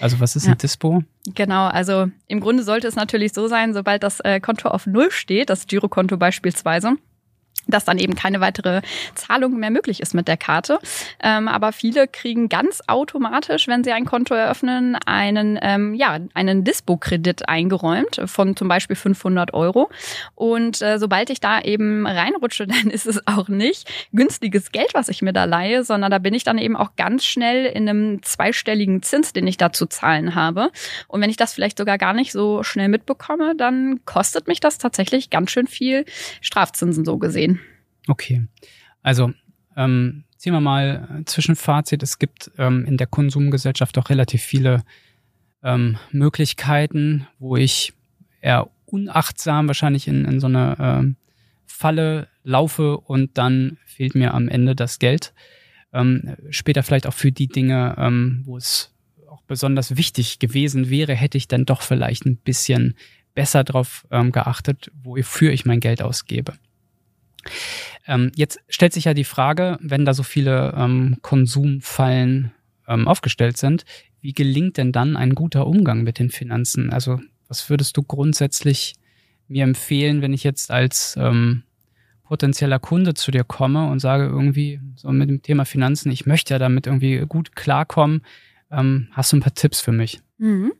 Also 0.00 0.20
was 0.20 0.36
ist 0.36 0.46
ja. 0.46 0.52
ein 0.52 0.58
Dispo? 0.58 1.02
Genau, 1.34 1.66
also 1.66 2.08
im 2.26 2.40
Grunde 2.40 2.62
sollte 2.62 2.86
es 2.86 2.96
natürlich 2.96 3.32
so 3.32 3.48
sein, 3.48 3.74
sobald 3.74 4.02
das 4.02 4.20
äh, 4.20 4.40
Konto 4.40 4.68
auf 4.68 4.86
Null 4.86 5.10
steht, 5.10 5.50
das 5.50 5.66
Girokonto 5.66 6.16
beispielsweise, 6.16 6.96
dass 7.68 7.84
dann 7.84 7.98
eben 7.98 8.14
keine 8.14 8.40
weitere 8.40 8.82
Zahlung 9.14 9.58
mehr 9.58 9.70
möglich 9.70 10.00
ist 10.00 10.14
mit 10.14 10.26
der 10.26 10.36
Karte. 10.36 10.78
Ähm, 11.22 11.48
aber 11.48 11.72
viele 11.72 12.08
kriegen 12.08 12.48
ganz 12.48 12.82
automatisch, 12.86 13.68
wenn 13.68 13.84
sie 13.84 13.92
ein 13.92 14.04
Konto 14.04 14.34
eröffnen, 14.34 14.96
einen, 15.06 15.58
ähm, 15.62 15.94
ja, 15.94 16.18
einen 16.34 16.64
Dispo-Kredit 16.64 17.48
eingeräumt 17.48 18.20
von 18.24 18.56
zum 18.56 18.68
Beispiel 18.68 18.96
500 18.96 19.54
Euro. 19.54 19.90
Und 20.34 20.82
äh, 20.82 20.98
sobald 20.98 21.30
ich 21.30 21.40
da 21.40 21.60
eben 21.60 22.06
reinrutsche, 22.06 22.66
dann 22.66 22.90
ist 22.90 23.06
es 23.06 23.26
auch 23.26 23.48
nicht 23.48 23.90
günstiges 24.12 24.72
Geld, 24.72 24.94
was 24.94 25.08
ich 25.08 25.22
mir 25.22 25.32
da 25.32 25.44
leihe, 25.44 25.84
sondern 25.84 26.10
da 26.10 26.18
bin 26.18 26.34
ich 26.34 26.44
dann 26.44 26.58
eben 26.58 26.76
auch 26.76 26.96
ganz 26.96 27.24
schnell 27.24 27.66
in 27.66 27.88
einem 27.88 28.22
zweistelligen 28.22 29.02
Zins, 29.02 29.32
den 29.32 29.46
ich 29.46 29.56
da 29.56 29.72
zu 29.72 29.86
zahlen 29.86 30.34
habe. 30.34 30.70
Und 31.06 31.20
wenn 31.20 31.30
ich 31.30 31.36
das 31.36 31.52
vielleicht 31.52 31.78
sogar 31.78 31.98
gar 31.98 32.14
nicht 32.14 32.32
so 32.32 32.62
schnell 32.62 32.88
mitbekomme, 32.88 33.54
dann 33.56 34.00
kostet 34.04 34.48
mich 34.48 34.60
das 34.60 34.78
tatsächlich 34.78 35.30
ganz 35.30 35.50
schön 35.50 35.66
viel 35.66 36.04
Strafzinsen 36.40 37.04
so 37.04 37.18
gesehen. 37.18 37.57
Okay. 38.08 38.46
Also, 39.02 39.32
ähm, 39.76 40.24
ziehen 40.36 40.52
wir 40.52 40.60
mal 40.60 41.22
Zwischenfazit. 41.26 42.02
Es 42.02 42.18
gibt 42.18 42.50
ähm, 42.58 42.84
in 42.84 42.96
der 42.96 43.06
Konsumgesellschaft 43.06 43.96
auch 43.98 44.10
relativ 44.10 44.42
viele 44.42 44.82
ähm, 45.62 45.98
Möglichkeiten, 46.10 47.26
wo 47.38 47.56
ich 47.56 47.92
eher 48.40 48.68
unachtsam 48.86 49.66
wahrscheinlich 49.66 50.08
in, 50.08 50.24
in 50.24 50.40
so 50.40 50.46
eine 50.46 50.76
ähm, 50.80 51.16
Falle 51.66 52.28
laufe 52.42 52.98
und 52.98 53.36
dann 53.36 53.78
fehlt 53.84 54.14
mir 54.14 54.34
am 54.34 54.48
Ende 54.48 54.74
das 54.74 54.98
Geld. 54.98 55.34
Ähm, 55.92 56.36
später 56.50 56.82
vielleicht 56.82 57.06
auch 57.06 57.14
für 57.14 57.32
die 57.32 57.48
Dinge, 57.48 57.94
ähm, 57.98 58.42
wo 58.44 58.56
es 58.56 58.94
auch 59.28 59.42
besonders 59.42 59.96
wichtig 59.96 60.38
gewesen 60.38 60.90
wäre, 60.90 61.14
hätte 61.14 61.38
ich 61.38 61.48
dann 61.48 61.66
doch 61.66 61.82
vielleicht 61.82 62.24
ein 62.26 62.36
bisschen 62.36 62.94
besser 63.34 63.64
darauf 63.64 64.06
ähm, 64.10 64.32
geachtet, 64.32 64.90
wofür 65.02 65.52
ich 65.52 65.64
mein 65.64 65.80
Geld 65.80 66.02
ausgebe. 66.02 66.54
Ähm, 68.08 68.32
jetzt 68.34 68.58
stellt 68.68 68.94
sich 68.94 69.04
ja 69.04 69.14
die 69.14 69.24
Frage, 69.24 69.78
wenn 69.80 70.04
da 70.04 70.14
so 70.14 70.22
viele 70.22 70.74
ähm, 70.76 71.18
Konsumfallen 71.22 72.50
ähm, 72.88 73.06
aufgestellt 73.06 73.58
sind, 73.58 73.84
wie 74.20 74.32
gelingt 74.32 74.78
denn 74.78 74.90
dann 74.90 75.16
ein 75.16 75.34
guter 75.34 75.66
Umgang 75.66 76.02
mit 76.02 76.18
den 76.18 76.30
Finanzen? 76.30 76.90
Also 76.90 77.20
was 77.46 77.70
würdest 77.70 77.96
du 77.96 78.02
grundsätzlich 78.02 78.94
mir 79.46 79.64
empfehlen, 79.64 80.22
wenn 80.22 80.32
ich 80.32 80.42
jetzt 80.42 80.70
als 80.70 81.16
ähm, 81.18 81.62
potenzieller 82.24 82.78
Kunde 82.78 83.14
zu 83.14 83.30
dir 83.30 83.44
komme 83.44 83.88
und 83.88 84.00
sage 84.00 84.24
irgendwie 84.24 84.80
so 84.96 85.10
mit 85.10 85.28
dem 85.28 85.42
Thema 85.42 85.64
Finanzen, 85.64 86.10
ich 86.10 86.26
möchte 86.26 86.54
ja 86.54 86.58
damit 86.58 86.86
irgendwie 86.86 87.24
gut 87.28 87.54
klarkommen, 87.56 88.22
ähm, 88.70 89.08
hast 89.12 89.32
du 89.32 89.36
ein 89.36 89.40
paar 89.40 89.54
Tipps 89.54 89.80
für 89.80 89.92
mich? 89.92 90.20
Mhm. 90.38 90.72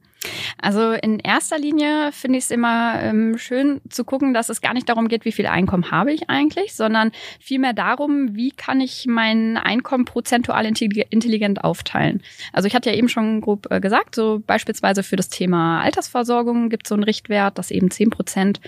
Also 0.61 0.92
in 0.92 1.18
erster 1.18 1.58
Linie 1.58 2.12
finde 2.12 2.38
ich 2.38 2.44
es 2.44 2.50
immer 2.50 3.00
ähm, 3.02 3.38
schön 3.38 3.80
zu 3.88 4.04
gucken, 4.04 4.35
dass 4.35 4.49
es 4.49 4.61
gar 4.61 4.75
nicht 4.75 4.88
darum 4.88 5.08
geht, 5.08 5.25
wie 5.25 5.32
viel 5.32 5.47
Einkommen 5.47 5.90
habe 5.90 6.12
ich 6.12 6.28
eigentlich, 6.28 6.75
sondern 6.75 7.12
vielmehr 7.40 7.73
darum, 7.73 8.35
wie 8.35 8.50
kann 8.50 8.80
ich 8.80 9.06
mein 9.06 9.56
Einkommen 9.56 10.04
prozentual 10.04 10.66
intelligent 10.66 11.64
aufteilen. 11.64 12.23
Also 12.52 12.66
ich 12.66 12.75
hatte 12.75 12.90
ja 12.90 12.97
eben 12.97 13.08
schon 13.08 13.40
grob 13.40 13.66
äh, 13.70 13.80
gesagt, 13.80 14.14
so 14.14 14.42
beispielsweise 14.47 15.02
für 15.02 15.16
das 15.16 15.28
Thema 15.28 15.80
Altersversorgung 15.82 16.68
gibt 16.68 16.87
es 16.87 16.88
so 16.88 16.94
einen 16.94 17.04
Richtwert, 17.04 17.58
dass 17.58 17.70
eben 17.70 17.90
zehn 17.90 18.11
Prozent 18.11 18.61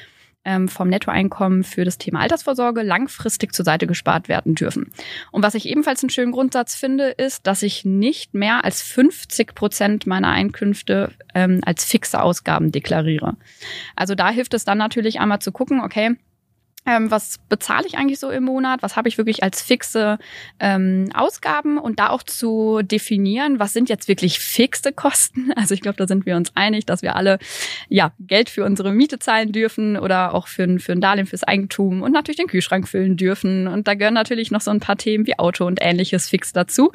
vom 0.69 0.89
Nettoeinkommen 0.89 1.65
für 1.65 1.85
das 1.85 1.99
Thema 1.99 2.21
Altersvorsorge 2.21 2.83
langfristig 2.83 3.53
zur 3.55 3.65
Seite 3.65 3.87
gespart 3.87 4.29
werden 4.29 4.55
dürfen. 4.55 4.91
Und 5.33 5.43
was 5.43 5.55
ich 5.55 5.69
ebenfalls 5.69 6.03
einen 6.03 6.11
schönen 6.11 6.33
Grundsatz 6.33 6.75
finde, 6.75 7.09
ist, 7.09 7.47
dass 7.47 7.63
ich 7.63 7.85
nicht 7.85 8.33
mehr 8.33 8.65
als 8.65 8.81
50 8.83 9.55
Prozent 9.55 10.07
meiner 10.07 10.31
Einkünfte 10.31 11.13
ähm, 11.35 11.61
als 11.65 11.85
fixe 11.85 12.23
Ausgaben 12.23 12.73
deklariere. 12.73 13.37
Also 13.97 14.15
da 14.15 14.31
hilft 14.31 14.55
es 14.55 14.65
dann 14.65 14.79
natürlich 14.79 15.21
einmal 15.21 15.41
zu 15.41 15.53
gucken, 15.53 15.83
okay, 15.83 16.17
ähm, 16.87 17.11
was 17.11 17.39
bezahle 17.49 17.87
ich 17.87 17.99
eigentlich 17.99 18.19
so 18.19 18.31
im 18.31 18.45
Monat, 18.45 18.83
was 18.83 18.97
habe 18.97 19.09
ich 19.09 19.19
wirklich 19.19 19.43
als 19.43 19.63
fixe 19.63 20.19
ähm, 20.59 21.11
Ausgaben 21.15 21.79
und 21.79 22.01
da 22.01 22.09
auch 22.09 22.23
zu 22.23 22.81
definieren, 22.83 23.59
was 23.59 23.73
sind 23.73 23.89
jetzt 23.89 24.09
wirklich 24.09 24.39
fixe 24.39 24.93
Kosten. 24.93 25.53
Also 25.61 25.75
ich 25.75 25.83
glaube, 25.83 25.99
da 25.99 26.07
sind 26.07 26.25
wir 26.25 26.37
uns 26.37 26.53
einig, 26.55 26.87
dass 26.87 27.03
wir 27.03 27.17
alle 27.17 27.39
ja 27.89 28.13
Geld 28.19 28.49
für 28.49 28.65
unsere 28.65 28.93
Miete 28.93 29.19
zahlen 29.19 29.53
dürfen 29.53 29.99
oder 29.99 30.33
auch 30.35 30.47
für, 30.47 30.79
für 30.79 30.93
ein 30.93 31.03
Darlehen 31.03 31.27
fürs 31.27 31.45
Eigentum 31.45 32.01
und 32.01 32.13
natürlich 32.13 32.39
den 32.39 32.47
Kühlschrank 32.47 32.89
füllen 32.89 33.19
dürfen. 33.19 33.67
Und 33.67 33.87
da 33.87 33.95
gehören 33.95 34.15
natürlich 34.15 34.51
noch 34.51 34.63
so 34.63 34.71
ein 34.71 34.81
paar 34.81 34.97
Themen 34.97 35.27
wie 35.27 35.39
Auto 35.39 35.67
und 35.67 35.81
ähnliches 35.83 36.31
fix 36.31 36.55
dazu. 36.55 36.93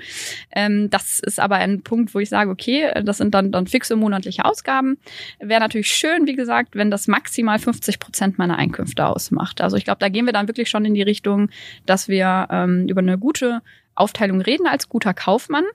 Ähm, 0.51 0.89
das 0.89 1.19
ist 1.19 1.39
aber 1.39 1.57
ein 1.57 1.83
Punkt, 1.83 2.15
wo 2.15 2.19
ich 2.19 2.29
sage, 2.29 2.49
okay, 2.49 2.91
das 3.03 3.17
sind 3.17 3.35
dann, 3.35 3.51
dann 3.51 3.67
fixe 3.67 3.95
monatliche 3.95 4.45
Ausgaben. 4.45 4.97
Wäre 5.39 5.59
natürlich 5.59 5.89
schön, 5.89 6.25
wie 6.25 6.35
gesagt, 6.35 6.75
wenn 6.75 6.89
das 6.89 7.07
maximal 7.07 7.59
50 7.59 7.99
Prozent 7.99 8.39
meiner 8.39 8.57
Einkünfte 8.57 9.05
ausmacht. 9.05 9.61
Also 9.61 9.74
ich 9.77 9.85
glaube, 9.85 9.99
da 9.99 10.09
gehen 10.09 10.25
wir 10.25 10.33
dann 10.33 10.47
wirklich 10.47 10.69
schon 10.69 10.85
in 10.85 10.93
die 10.93 11.01
Richtung, 11.01 11.49
dass 11.85 12.07
wir 12.07 12.47
ähm, 12.49 12.87
über 12.87 13.01
eine 13.01 13.17
gute 13.17 13.61
Aufteilung 13.95 14.41
reden 14.41 14.67
als 14.67 14.89
guter 14.89 15.13
Kaufmann. 15.13 15.65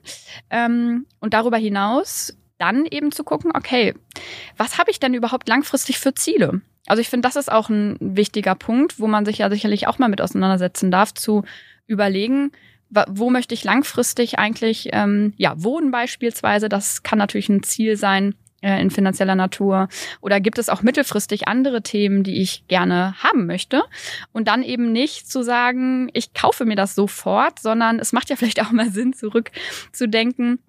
Ähm, 0.49 1.05
und 1.19 1.33
darüber 1.33 1.57
hinaus 1.57 2.37
dann 2.57 2.85
eben 2.85 3.11
zu 3.11 3.23
gucken, 3.23 3.51
okay, 3.55 3.95
was 4.55 4.77
habe 4.77 4.91
ich 4.91 4.99
denn 4.99 5.15
überhaupt 5.15 5.49
langfristig 5.49 5.99
für 5.99 6.13
Ziele? 6.13 6.61
Also 6.87 7.01
ich 7.01 7.09
finde, 7.09 7.27
das 7.27 7.35
ist 7.35 7.51
auch 7.51 7.69
ein 7.69 7.97
wichtiger 7.99 8.55
Punkt, 8.55 8.99
wo 8.99 9.07
man 9.07 9.25
sich 9.25 9.39
ja 9.39 9.49
sicherlich 9.49 9.87
auch 9.87 9.97
mal 9.97 10.09
mit 10.09 10.21
auseinandersetzen 10.21 10.91
darf, 10.91 11.13
zu 11.13 11.43
überlegen, 11.87 12.51
wo 13.07 13.29
möchte 13.29 13.53
ich 13.53 13.63
langfristig 13.63 14.37
eigentlich 14.37 14.89
ähm, 14.91 15.33
ja 15.37 15.53
wohnen 15.55 15.91
beispielsweise. 15.91 16.69
Das 16.69 17.03
kann 17.03 17.17
natürlich 17.17 17.49
ein 17.49 17.63
Ziel 17.63 17.95
sein, 17.95 18.35
äh, 18.61 18.81
in 18.81 18.91
finanzieller 18.91 19.35
Natur? 19.35 19.87
Oder 20.21 20.39
gibt 20.39 20.57
es 20.57 20.69
auch 20.69 20.81
mittelfristig 20.81 21.47
andere 21.47 21.81
Themen, 21.81 22.23
die 22.23 22.41
ich 22.41 22.67
gerne 22.67 23.15
haben 23.23 23.45
möchte? 23.45 23.83
Und 24.31 24.47
dann 24.47 24.63
eben 24.63 24.91
nicht 24.91 25.29
zu 25.29 25.43
sagen, 25.43 26.09
ich 26.13 26.33
kaufe 26.33 26.65
mir 26.65 26.75
das 26.75 26.95
sofort, 26.95 27.59
sondern 27.59 27.99
es 27.99 28.13
macht 28.13 28.29
ja 28.29 28.35
vielleicht 28.37 28.61
auch 28.61 28.71
mal 28.71 28.89
Sinn, 28.89 29.13
zurückzudenken, 29.13 30.59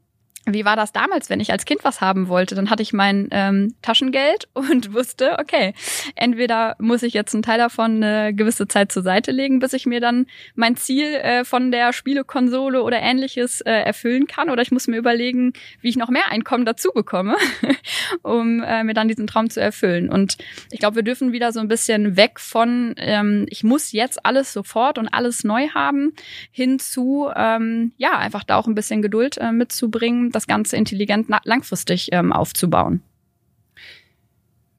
wie 0.47 0.65
war 0.65 0.75
das 0.75 0.93
damals, 0.93 1.31
wenn 1.31 1.39
ich 1.39 1.53
als 1.53 1.65
Kind 1.65 1.85
was 1.85 2.01
haben 2.01 2.27
wollte? 2.29 2.55
Dann 2.57 2.69
hatte 2.69 2.83
ich 2.83 2.93
mein 2.93 3.29
ähm, 3.31 3.75
Taschengeld 3.81 4.49
und 4.55 4.93
wusste, 4.93 5.39
okay, 5.39 5.75
entweder 6.17 6.77
muss 6.79 7.03
ich 7.03 7.15
jetzt 7.15 7.35
einen 7.35 7.43
Teil 7.43 7.59
davon 7.59 8.03
eine 8.03 8.35
gewisse 8.35 8.67
Zeit 8.67 8.91
zur 8.91 9.03
Seite 9.03 9.31
legen, 9.31 9.61
bis 9.61 9.73
ich 9.73 9.87
mir 9.87 10.01
dann 10.01 10.27
mein 10.55 10.77
Ziel 10.77 11.15
äh, 11.15 11.45
von 11.45 11.71
der 11.71 11.93
Spielekonsole 11.93 12.83
oder 12.83 13.01
ähnliches 13.01 13.61
äh, 13.61 13.71
erfüllen 13.71 14.27
kann, 14.27 14.51
oder 14.51 14.63
ich 14.63 14.73
muss 14.73 14.89
mir 14.89 14.97
überlegen, 14.97 15.53
wie 15.81 15.89
ich 15.89 15.97
noch 15.97 16.09
mehr 16.09 16.31
Einkommen 16.31 16.65
dazu 16.65 16.91
bekomme, 16.93 17.37
um 18.23 18.63
äh, 18.63 18.83
mir 18.83 18.95
dann 18.95 19.09
diesen 19.09 19.27
Traum 19.27 19.49
zu 19.49 19.61
erfüllen. 19.61 20.11
Und 20.11 20.39
ich 20.71 20.81
glaube, 20.81 20.97
wir 20.97 21.03
dürfen 21.03 21.33
wieder 21.33 21.53
so 21.53 21.61
ein 21.61 21.69
bisschen 21.69 22.17
weg 22.17 22.41
von, 22.41 22.95
ähm, 22.97 23.47
ich 23.49 23.63
muss 23.63 23.93
jetzt 23.93 24.25
alles 24.27 24.53
sofort 24.53 24.99
und 24.99 25.09
alles 25.09 25.45
neu 25.45 25.69
haben, 25.69 26.15
hin 26.51 26.81
zu, 26.81 27.31
ähm, 27.35 27.93
ja, 27.97 28.19
einfach 28.19 28.43
da 28.43 28.57
auch 28.57 28.67
ein 28.67 28.75
bisschen 28.75 29.03
Geduld 29.03 29.39
äh, 29.39 29.53
mitzubringen 29.53 30.32
das 30.33 30.47
Ganze 30.47 30.77
intelligent 30.77 31.29
langfristig 31.45 32.09
ähm, 32.13 32.33
aufzubauen. 32.33 33.03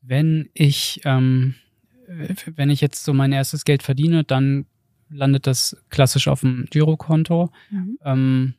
Wenn 0.01 0.49
ich, 0.53 1.01
ähm, 1.05 1.55
wenn 2.07 2.69
ich 2.69 2.81
jetzt 2.81 3.05
so 3.05 3.13
mein 3.13 3.31
erstes 3.31 3.63
Geld 3.63 3.83
verdiene, 3.83 4.23
dann 4.23 4.65
landet 5.09 5.47
das 5.47 5.77
klassisch 5.89 6.27
auf 6.27 6.41
dem 6.41 6.65
Girokonto. 6.69 7.51
Mhm. 7.69 7.99
Ähm, 8.03 8.53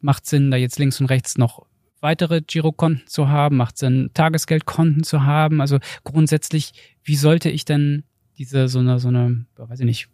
macht 0.00 0.26
Sinn, 0.26 0.50
da 0.50 0.56
jetzt 0.56 0.78
links 0.78 1.00
und 1.00 1.06
rechts 1.06 1.36
noch 1.36 1.66
weitere 2.00 2.40
Girokonten 2.40 3.06
zu 3.06 3.28
haben? 3.28 3.56
Macht 3.56 3.78
Sinn, 3.78 4.10
Tagesgeldkonten 4.14 5.02
zu 5.02 5.24
haben? 5.24 5.60
Also 5.60 5.78
grundsätzlich, 6.04 6.72
wie 7.04 7.16
sollte 7.16 7.50
ich 7.50 7.64
denn 7.64 8.04
diese 8.38 8.68
so 8.68 8.78
eine, 8.78 8.98
so 8.98 9.08
eine, 9.08 9.44
weiß 9.56 9.80
ich 9.80 9.86
nicht, 9.86 10.08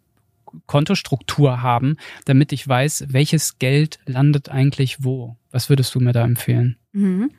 Kontostruktur 0.65 1.61
haben, 1.61 1.97
damit 2.25 2.51
ich 2.51 2.67
weiß, 2.67 3.07
welches 3.09 3.59
Geld 3.59 3.99
landet 4.05 4.49
eigentlich 4.49 5.03
wo. 5.03 5.37
Was 5.51 5.69
würdest 5.69 5.93
du 5.95 5.99
mir 5.99 6.13
da 6.13 6.23
empfehlen? 6.23 6.77
Mhm. 6.91 7.31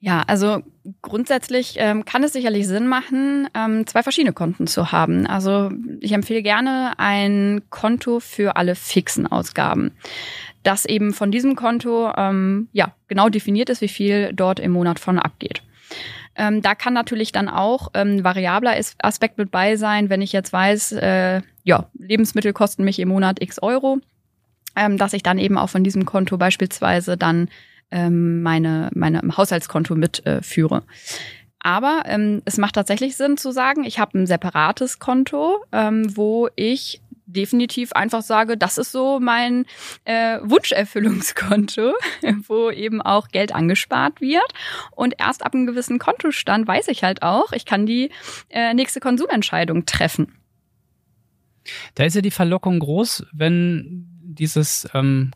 Ja, 0.00 0.22
also 0.28 0.62
grundsätzlich 1.02 1.74
ähm, 1.78 2.04
kann 2.04 2.22
es 2.22 2.32
sicherlich 2.32 2.68
Sinn 2.68 2.86
machen, 2.86 3.48
ähm, 3.54 3.84
zwei 3.86 4.04
verschiedene 4.04 4.32
Konten 4.32 4.68
zu 4.68 4.92
haben. 4.92 5.26
Also 5.26 5.72
ich 6.00 6.12
empfehle 6.12 6.42
gerne 6.42 6.92
ein 6.98 7.62
Konto 7.70 8.20
für 8.20 8.56
alle 8.56 8.76
fixen 8.76 9.26
Ausgaben. 9.26 9.90
Das 10.62 10.84
eben 10.84 11.12
von 11.12 11.32
diesem 11.32 11.56
Konto 11.56 12.12
ähm, 12.16 12.68
ja 12.72 12.94
genau 13.08 13.28
definiert 13.28 13.70
ist, 13.70 13.80
wie 13.80 13.88
viel 13.88 14.32
dort 14.32 14.60
im 14.60 14.70
Monat 14.70 15.00
von 15.00 15.18
abgeht. 15.18 15.62
Ähm, 16.38 16.62
da 16.62 16.74
kann 16.76 16.94
natürlich 16.94 17.32
dann 17.32 17.48
auch 17.48 17.88
ähm, 17.94 18.22
variabler 18.22 18.74
Aspekt 19.02 19.38
mit 19.38 19.50
bei 19.50 19.76
sein, 19.76 20.08
wenn 20.08 20.22
ich 20.22 20.32
jetzt 20.32 20.52
weiß, 20.52 20.92
äh, 20.92 21.42
ja, 21.64 21.90
Lebensmittel 21.98 22.52
kosten 22.52 22.84
mich 22.84 23.00
im 23.00 23.08
Monat 23.08 23.42
x 23.42 23.60
Euro, 23.60 23.98
ähm, 24.76 24.96
dass 24.96 25.12
ich 25.12 25.24
dann 25.24 25.38
eben 25.38 25.58
auch 25.58 25.68
von 25.68 25.82
diesem 25.82 26.04
Konto 26.04 26.38
beispielsweise 26.38 27.16
dann 27.16 27.48
ähm, 27.90 28.42
meine, 28.42 28.90
meine 28.94 29.20
Haushaltskonto 29.36 29.96
mitführe. 29.96 30.76
Äh, 30.76 30.92
Aber 31.60 32.02
ähm, 32.06 32.40
es 32.44 32.56
macht 32.56 32.76
tatsächlich 32.76 33.16
Sinn 33.16 33.36
zu 33.36 33.50
sagen, 33.50 33.82
ich 33.82 33.98
habe 33.98 34.18
ein 34.18 34.26
separates 34.26 35.00
Konto, 35.00 35.64
ähm, 35.72 36.16
wo 36.16 36.48
ich 36.54 37.00
definitiv 37.28 37.92
einfach 37.92 38.22
sage, 38.22 38.56
das 38.56 38.78
ist 38.78 38.90
so 38.90 39.20
mein 39.20 39.66
äh, 40.04 40.38
Wunscherfüllungskonto, 40.42 41.92
wo 42.48 42.70
eben 42.70 43.00
auch 43.02 43.28
Geld 43.28 43.54
angespart 43.54 44.20
wird. 44.20 44.52
Und 44.90 45.14
erst 45.18 45.44
ab 45.44 45.54
einem 45.54 45.66
gewissen 45.66 45.98
Kontostand 45.98 46.66
weiß 46.66 46.88
ich 46.88 47.04
halt 47.04 47.22
auch, 47.22 47.52
ich 47.52 47.64
kann 47.64 47.86
die 47.86 48.10
äh, 48.48 48.74
nächste 48.74 49.00
Konsumentscheidung 49.00 49.86
treffen. 49.86 50.34
Da 51.94 52.04
ist 52.04 52.14
ja 52.14 52.22
die 52.22 52.30
Verlockung 52.30 52.78
groß, 52.78 53.26
wenn 53.32 54.06
dieses 54.22 54.88
ähm, 54.94 55.32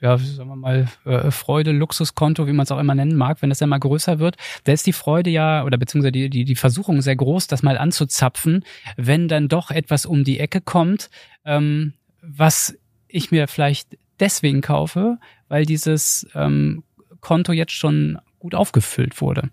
ja, 0.00 0.16
sagen 0.16 0.48
wir 0.48 0.56
mal, 0.56 0.88
äh, 1.04 1.30
Freude, 1.30 1.72
Luxuskonto, 1.72 2.46
wie 2.46 2.52
man 2.52 2.64
es 2.64 2.72
auch 2.72 2.78
immer 2.78 2.94
nennen 2.94 3.16
mag, 3.16 3.42
wenn 3.42 3.50
das 3.50 3.60
ja 3.60 3.66
mal 3.66 3.78
größer 3.78 4.18
wird, 4.18 4.36
da 4.64 4.72
ist 4.72 4.86
die 4.86 4.94
Freude 4.94 5.30
ja, 5.30 5.64
oder 5.64 5.76
beziehungsweise 5.76 6.12
die, 6.12 6.30
die, 6.30 6.44
die 6.44 6.56
Versuchung 6.56 7.02
sehr 7.02 7.16
groß, 7.16 7.48
das 7.48 7.62
mal 7.62 7.76
anzuzapfen, 7.76 8.64
wenn 8.96 9.28
dann 9.28 9.48
doch 9.48 9.70
etwas 9.70 10.06
um 10.06 10.24
die 10.24 10.40
Ecke 10.40 10.60
kommt, 10.60 11.10
ähm, 11.44 11.92
was 12.22 12.76
ich 13.08 13.30
mir 13.30 13.46
vielleicht 13.46 13.98
deswegen 14.20 14.62
kaufe, 14.62 15.18
weil 15.48 15.66
dieses 15.66 16.26
ähm, 16.34 16.82
Konto 17.20 17.52
jetzt 17.52 17.72
schon 17.72 18.18
gut 18.38 18.54
aufgefüllt 18.54 19.20
wurde. 19.20 19.50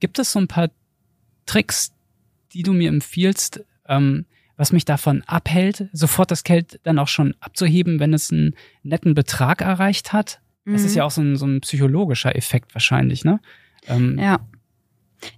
Gibt 0.00 0.18
es 0.18 0.32
so 0.32 0.38
ein 0.38 0.48
paar 0.48 0.70
Tricks, 1.44 1.92
die 2.54 2.62
du 2.62 2.72
mir 2.72 2.88
empfiehlst, 2.88 3.64
ähm, 3.86 4.24
was 4.60 4.72
mich 4.72 4.84
davon 4.84 5.22
abhält, 5.26 5.88
sofort 5.94 6.30
das 6.30 6.44
Geld 6.44 6.80
dann 6.82 6.98
auch 6.98 7.08
schon 7.08 7.34
abzuheben, 7.40 7.98
wenn 7.98 8.12
es 8.12 8.30
einen 8.30 8.54
netten 8.82 9.14
Betrag 9.14 9.62
erreicht 9.62 10.12
hat. 10.12 10.42
Mhm. 10.66 10.74
Das 10.74 10.82
ist 10.84 10.90
mhm. 10.90 10.98
ja 10.98 11.04
auch 11.04 11.10
so 11.10 11.22
ein, 11.22 11.36
so 11.36 11.46
ein 11.46 11.62
psychologischer 11.62 12.36
Effekt 12.36 12.74
wahrscheinlich, 12.74 13.24
ne? 13.24 13.40
Ähm, 13.88 14.18
ja. 14.18 14.40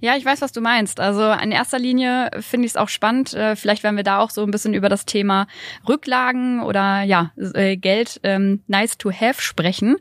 Ja, 0.01 0.17
ich 0.17 0.25
weiß, 0.25 0.41
was 0.41 0.53
du 0.53 0.61
meinst. 0.61 1.01
Also 1.01 1.31
in 1.33 1.53
erster 1.53 1.79
Linie 1.79 2.31
finde 2.41 2.67
ich 2.67 2.73
es 2.73 2.77
auch 2.77 2.89
spannend. 2.89 3.35
Äh, 3.35 3.57
vielleicht 3.57 3.83
werden 3.83 3.97
wir 3.97 4.05
da 4.05 4.19
auch 4.19 4.31
so 4.31 4.43
ein 4.43 4.51
bisschen 4.51 4.75
über 4.75 4.89
das 4.89 5.07
Thema 5.07 5.47
Rücklagen 5.89 6.63
oder 6.63 7.03
ja 7.03 7.33
äh, 7.55 7.77
Geld 7.77 8.21
ähm, 8.23 8.63
nice 8.67 8.99
to 8.99 9.11
have 9.13 9.43
sprechen, 9.43 9.97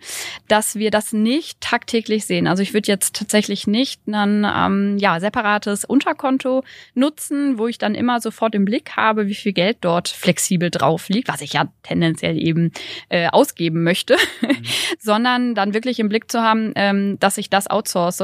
dass 0.48 0.76
wir 0.76 0.92
das 0.92 1.14
nicht 1.14 1.62
tagtäglich 1.62 2.26
sehen. 2.26 2.48
Also 2.48 2.64
ich 2.64 2.74
würde 2.74 2.88
jetzt 2.88 3.16
tatsächlich 3.16 3.68
nicht 3.68 4.08
ein 4.08 4.46
ähm, 4.46 4.98
ja 4.98 5.20
separates 5.20 5.86
Unterkonto 5.86 6.64
nutzen, 6.94 7.58
wo 7.58 7.68
ich 7.68 7.78
dann 7.78 7.96
immer 7.96 8.22
sofort 8.22 8.56
im 8.56 8.66
Blick 8.66 8.96
habe, 8.96 9.28
wie 9.28 9.36
viel 9.36 9.54
Geld 9.54 9.78
dort 9.82 10.10
flexibel 10.10 10.70
drauf 10.70 11.10
liegt, 11.10 11.28
was 11.28 11.42
ich 11.42 11.54
ja 11.54 11.66
tendenziell 11.84 12.38
eben 12.38 12.72
äh, 13.10 13.28
ausgeben 13.30 13.84
möchte, 13.84 14.16
mhm. 14.42 14.64
sondern 15.00 15.56
dann 15.56 15.74
wirklich 15.74 16.00
im 16.00 16.10
Blick 16.10 16.32
zu 16.32 16.42
haben, 16.42 16.72
ähm, 16.76 17.18
dass 17.20 17.38
ich 17.38 17.50
das 17.50 17.68
outsource 17.68 18.22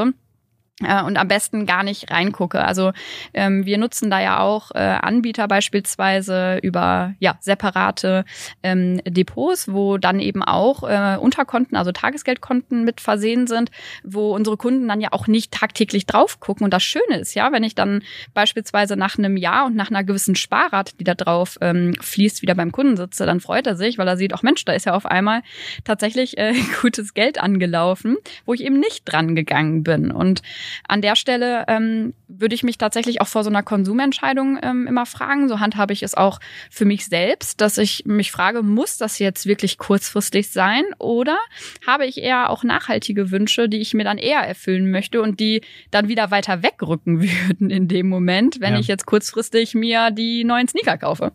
und 0.80 1.18
am 1.18 1.28
besten 1.28 1.66
gar 1.66 1.82
nicht 1.82 2.12
reingucke. 2.12 2.64
Also 2.64 2.92
ähm, 3.34 3.66
wir 3.66 3.80
nutzen 3.80 4.12
da 4.12 4.22
ja 4.22 4.40
auch 4.42 4.70
äh, 4.76 4.78
Anbieter 4.78 5.48
beispielsweise 5.48 6.60
über 6.62 7.16
ja 7.20 7.36
separate 7.40 8.26
ähm, 8.62 9.02
Depots, 9.04 9.74
wo 9.74 9.98
dann 9.98 10.20
eben 10.20 10.44
auch 10.44 10.84
äh, 10.84 11.18
Unterkonten, 11.18 11.76
also 11.78 11.92
Tagesgeldkonten 11.92 12.84
mit 12.84 13.02
versehen 13.02 13.48
sind, 13.48 13.72
wo 14.04 14.36
unsere 14.36 14.56
Kunden 14.56 14.88
dann 14.88 15.02
ja 15.02 15.10
auch 15.14 15.26
nicht 15.26 15.52
tagtäglich 15.52 16.06
drauf 16.06 16.40
gucken. 16.40 16.66
Und 16.66 16.72
das 16.72 16.84
Schöne 16.84 17.20
ist 17.20 17.34
ja, 17.34 17.52
wenn 17.52 17.64
ich 17.64 17.74
dann 17.74 18.04
beispielsweise 18.36 18.96
nach 18.96 19.18
einem 19.18 19.36
Jahr 19.36 19.66
und 19.66 19.76
nach 19.76 19.90
einer 19.90 20.04
gewissen 20.04 20.36
Sparrate, 20.36 20.94
die 21.00 21.04
da 21.04 21.16
drauf 21.16 21.58
ähm, 21.62 21.96
fließt, 22.00 22.44
wieder 22.44 22.54
beim 22.54 22.72
Kunden 22.72 22.98
sitze, 22.98 23.26
dann 23.26 23.40
freut 23.40 23.66
er 23.66 23.76
sich, 23.76 23.98
weil 23.98 24.08
er 24.08 24.18
sieht, 24.18 24.34
auch 24.36 24.44
Mensch, 24.44 24.64
da 24.64 24.74
ist 24.74 24.86
ja 24.86 24.94
auf 24.94 25.08
einmal 25.08 25.42
tatsächlich 25.86 26.38
äh, 26.38 26.54
gutes 26.82 27.16
Geld 27.16 27.42
angelaufen, 27.42 28.18
wo 28.46 28.54
ich 28.54 28.64
eben 28.64 28.80
nicht 28.80 29.06
dran 29.06 29.36
gegangen 29.36 29.82
bin. 29.82 30.12
Und 30.12 30.44
an 30.88 31.02
der 31.02 31.16
Stelle 31.16 31.66
ähm, 31.68 32.14
würde 32.28 32.56
ich 32.56 32.64
mich 32.64 32.78
tatsächlich 32.78 33.22
auch 33.22 33.28
vor 33.28 33.44
so 33.44 33.50
einer 33.50 33.64
Konsumentscheidung 33.64 34.60
ähm, 34.62 34.88
immer 34.88 35.06
fragen. 35.06 35.48
So 35.48 35.60
handhabe 35.60 35.94
ich 35.94 36.04
es 36.04 36.16
auch 36.16 36.40
für 36.70 36.86
mich 36.86 37.06
selbst, 37.06 37.62
dass 37.62 37.78
ich 37.78 38.04
mich 38.06 38.32
frage, 38.32 38.64
muss 38.64 38.98
das 38.98 39.20
jetzt 39.20 39.46
wirklich 39.46 39.78
kurzfristig 39.78 40.50
sein 40.50 40.84
oder 41.00 41.38
habe 41.86 42.06
ich 42.06 42.18
eher 42.18 42.50
auch 42.50 42.64
nachhaltige 42.64 43.32
Wünsche, 43.32 43.70
die 43.70 43.78
ich 43.78 43.94
mir 43.94 44.04
dann 44.04 44.18
eher 44.18 44.40
erfüllen 44.40 44.92
möchte 44.92 45.22
und 45.22 45.40
die 45.40 45.62
dann 45.92 46.08
wieder 46.08 46.32
weiter 46.32 46.64
wegrücken 46.64 47.22
würden 47.50 47.70
in 47.70 47.88
dem 47.88 48.10
Moment, 48.10 48.60
wenn 48.60 48.74
ja. 48.74 48.80
ich 48.80 48.88
jetzt 48.88 49.06
kurzfristig 49.06 49.74
mir 49.74 50.12
die 50.12 50.44
neuen 50.44 50.68
Sneaker 50.68 50.98
kaufe. 50.98 51.32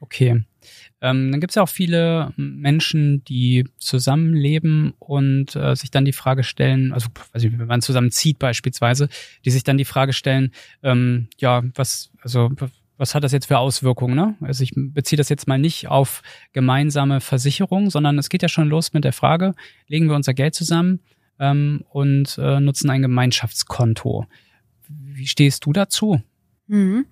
Okay. 0.00 0.44
Ähm, 1.04 1.30
dann 1.30 1.40
gibt 1.40 1.50
es 1.50 1.56
ja 1.56 1.62
auch 1.62 1.68
viele 1.68 2.32
Menschen, 2.36 3.22
die 3.24 3.68
zusammenleben 3.76 4.94
und 4.98 5.54
äh, 5.54 5.76
sich 5.76 5.90
dann 5.90 6.06
die 6.06 6.14
Frage 6.14 6.44
stellen, 6.44 6.94
also 6.94 7.08
weiß 7.34 7.42
nicht, 7.42 7.58
wenn 7.58 7.66
man 7.66 7.82
zusammen 7.82 8.10
zieht 8.10 8.38
beispielsweise, 8.38 9.10
die 9.44 9.50
sich 9.50 9.64
dann 9.64 9.76
die 9.76 9.84
Frage 9.84 10.14
stellen, 10.14 10.52
ähm, 10.82 11.28
ja, 11.36 11.62
was, 11.74 12.10
also 12.22 12.50
was 12.96 13.14
hat 13.14 13.22
das 13.22 13.32
jetzt 13.32 13.48
für 13.48 13.58
Auswirkungen? 13.58 14.14
Ne? 14.14 14.34
Also 14.40 14.62
ich 14.62 14.72
beziehe 14.74 15.18
das 15.18 15.28
jetzt 15.28 15.46
mal 15.46 15.58
nicht 15.58 15.88
auf 15.88 16.22
gemeinsame 16.54 17.20
Versicherung, 17.20 17.90
sondern 17.90 18.18
es 18.18 18.30
geht 18.30 18.40
ja 18.40 18.48
schon 18.48 18.70
los 18.70 18.94
mit 18.94 19.04
der 19.04 19.12
Frage, 19.12 19.54
legen 19.88 20.08
wir 20.08 20.16
unser 20.16 20.32
Geld 20.32 20.54
zusammen 20.54 21.00
ähm, 21.38 21.84
und 21.90 22.38
äh, 22.38 22.60
nutzen 22.60 22.88
ein 22.88 23.02
Gemeinschaftskonto. 23.02 24.26
Wie 24.88 25.26
stehst 25.26 25.66
du 25.66 25.74
dazu? 25.74 26.22
Mhm. 26.66 27.06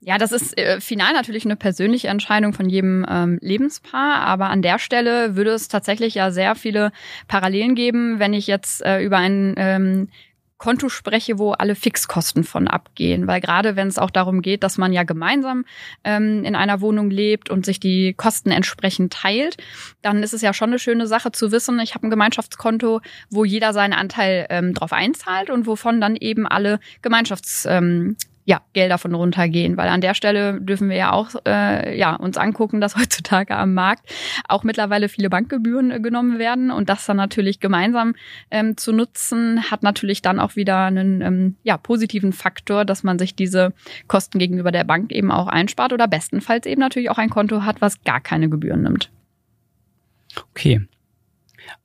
Ja, 0.00 0.18
das 0.18 0.32
ist 0.32 0.56
äh, 0.58 0.80
final 0.80 1.12
natürlich 1.14 1.44
eine 1.44 1.56
persönliche 1.56 2.08
Entscheidung 2.08 2.52
von 2.52 2.68
jedem 2.68 3.06
ähm, 3.08 3.38
Lebenspaar, 3.40 4.20
aber 4.20 4.50
an 4.50 4.62
der 4.62 4.78
Stelle 4.78 5.34
würde 5.34 5.50
es 5.50 5.68
tatsächlich 5.68 6.14
ja 6.14 6.30
sehr 6.30 6.54
viele 6.54 6.92
Parallelen 7.26 7.74
geben, 7.74 8.18
wenn 8.18 8.34
ich 8.34 8.46
jetzt 8.46 8.84
äh, 8.84 9.02
über 9.02 9.16
ein 9.16 9.54
ähm, 9.56 10.08
Konto 10.58 10.88
spreche, 10.88 11.38
wo 11.38 11.52
alle 11.52 11.74
Fixkosten 11.74 12.44
von 12.44 12.68
abgehen. 12.68 13.26
Weil 13.26 13.40
gerade 13.40 13.76
wenn 13.76 13.88
es 13.88 13.98
auch 13.98 14.10
darum 14.10 14.40
geht, 14.40 14.62
dass 14.62 14.78
man 14.78 14.92
ja 14.92 15.02
gemeinsam 15.02 15.64
ähm, 16.04 16.44
in 16.44 16.54
einer 16.54 16.80
Wohnung 16.80 17.10
lebt 17.10 17.50
und 17.50 17.66
sich 17.66 17.80
die 17.80 18.14
Kosten 18.14 18.50
entsprechend 18.50 19.12
teilt, 19.12 19.56
dann 20.00 20.22
ist 20.22 20.32
es 20.32 20.42
ja 20.42 20.54
schon 20.54 20.70
eine 20.70 20.78
schöne 20.78 21.06
Sache 21.06 21.32
zu 21.32 21.50
wissen, 21.50 21.80
ich 21.80 21.94
habe 21.94 22.06
ein 22.06 22.10
Gemeinschaftskonto, 22.10 23.00
wo 23.30 23.44
jeder 23.44 23.72
seinen 23.72 23.92
Anteil 23.92 24.46
ähm, 24.48 24.74
drauf 24.74 24.92
einzahlt 24.92 25.50
und 25.50 25.66
wovon 25.66 26.00
dann 26.00 26.16
eben 26.16 26.46
alle 26.46 26.78
Gemeinschafts 27.02 27.66
ähm, 27.68 28.16
ja, 28.46 28.60
Gelder 28.74 28.98
von 28.98 29.14
runtergehen, 29.14 29.76
weil 29.76 29.88
an 29.88 30.00
der 30.00 30.14
Stelle 30.14 30.60
dürfen 30.60 30.90
wir 30.90 30.96
ja 30.96 31.12
auch 31.12 31.30
äh, 31.46 31.98
ja, 31.98 32.14
uns 32.14 32.36
angucken, 32.36 32.80
dass 32.80 32.96
heutzutage 32.98 33.56
am 33.56 33.74
Markt 33.74 34.12
auch 34.48 34.64
mittlerweile 34.64 35.08
viele 35.08 35.30
Bankgebühren 35.30 35.90
äh, 35.90 36.00
genommen 36.00 36.38
werden 36.38 36.70
und 36.70 36.88
das 36.88 37.06
dann 37.06 37.16
natürlich 37.16 37.60
gemeinsam 37.60 38.14
ähm, 38.50 38.76
zu 38.76 38.92
nutzen, 38.92 39.70
hat 39.70 39.82
natürlich 39.82 40.20
dann 40.20 40.40
auch 40.40 40.56
wieder 40.56 40.84
einen 40.84 41.22
ähm, 41.22 41.56
ja, 41.62 41.76
positiven 41.78 42.32
Faktor, 42.32 42.84
dass 42.84 43.02
man 43.02 43.18
sich 43.18 43.34
diese 43.34 43.72
Kosten 44.08 44.38
gegenüber 44.38 44.72
der 44.72 44.84
Bank 44.84 45.10
eben 45.12 45.30
auch 45.30 45.48
einspart 45.48 45.92
oder 45.92 46.06
bestenfalls 46.06 46.66
eben 46.66 46.80
natürlich 46.80 47.10
auch 47.10 47.18
ein 47.18 47.30
Konto 47.30 47.62
hat, 47.62 47.80
was 47.80 48.02
gar 48.04 48.20
keine 48.20 48.48
Gebühren 48.50 48.82
nimmt. 48.82 49.10
Okay. 50.50 50.86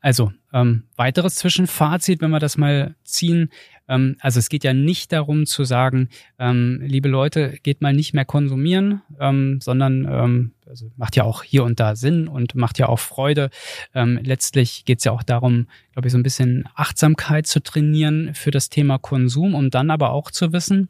Also, 0.01 0.31
ähm, 0.53 0.83
weiteres 0.95 1.35
Zwischenfazit, 1.35 2.21
wenn 2.21 2.31
wir 2.31 2.39
das 2.39 2.57
mal 2.57 2.95
ziehen. 3.03 3.49
Ähm, 3.87 4.17
also 4.19 4.39
es 4.39 4.49
geht 4.49 4.63
ja 4.63 4.73
nicht 4.73 5.11
darum 5.11 5.45
zu 5.45 5.63
sagen, 5.63 6.09
ähm, 6.37 6.79
liebe 6.83 7.09
Leute, 7.09 7.57
geht 7.63 7.81
mal 7.81 7.93
nicht 7.93 8.13
mehr 8.13 8.25
konsumieren, 8.25 9.01
ähm, 9.19 9.59
sondern 9.61 10.05
ähm, 10.09 10.51
also 10.65 10.91
macht 10.97 11.15
ja 11.15 11.23
auch 11.23 11.43
hier 11.43 11.63
und 11.63 11.79
da 11.79 11.95
Sinn 11.95 12.27
und 12.27 12.55
macht 12.55 12.79
ja 12.79 12.87
auch 12.87 12.99
Freude. 12.99 13.49
Ähm, 13.93 14.19
letztlich 14.23 14.85
geht 14.85 14.99
es 14.99 15.05
ja 15.05 15.11
auch 15.11 15.23
darum, 15.23 15.67
glaube 15.93 16.07
ich, 16.07 16.11
so 16.11 16.17
ein 16.17 16.23
bisschen 16.23 16.67
Achtsamkeit 16.75 17.47
zu 17.47 17.61
trainieren 17.61 18.33
für 18.33 18.51
das 18.51 18.69
Thema 18.69 18.97
Konsum, 18.97 19.55
um 19.55 19.69
dann 19.69 19.91
aber 19.91 20.11
auch 20.11 20.31
zu 20.31 20.53
wissen, 20.53 20.89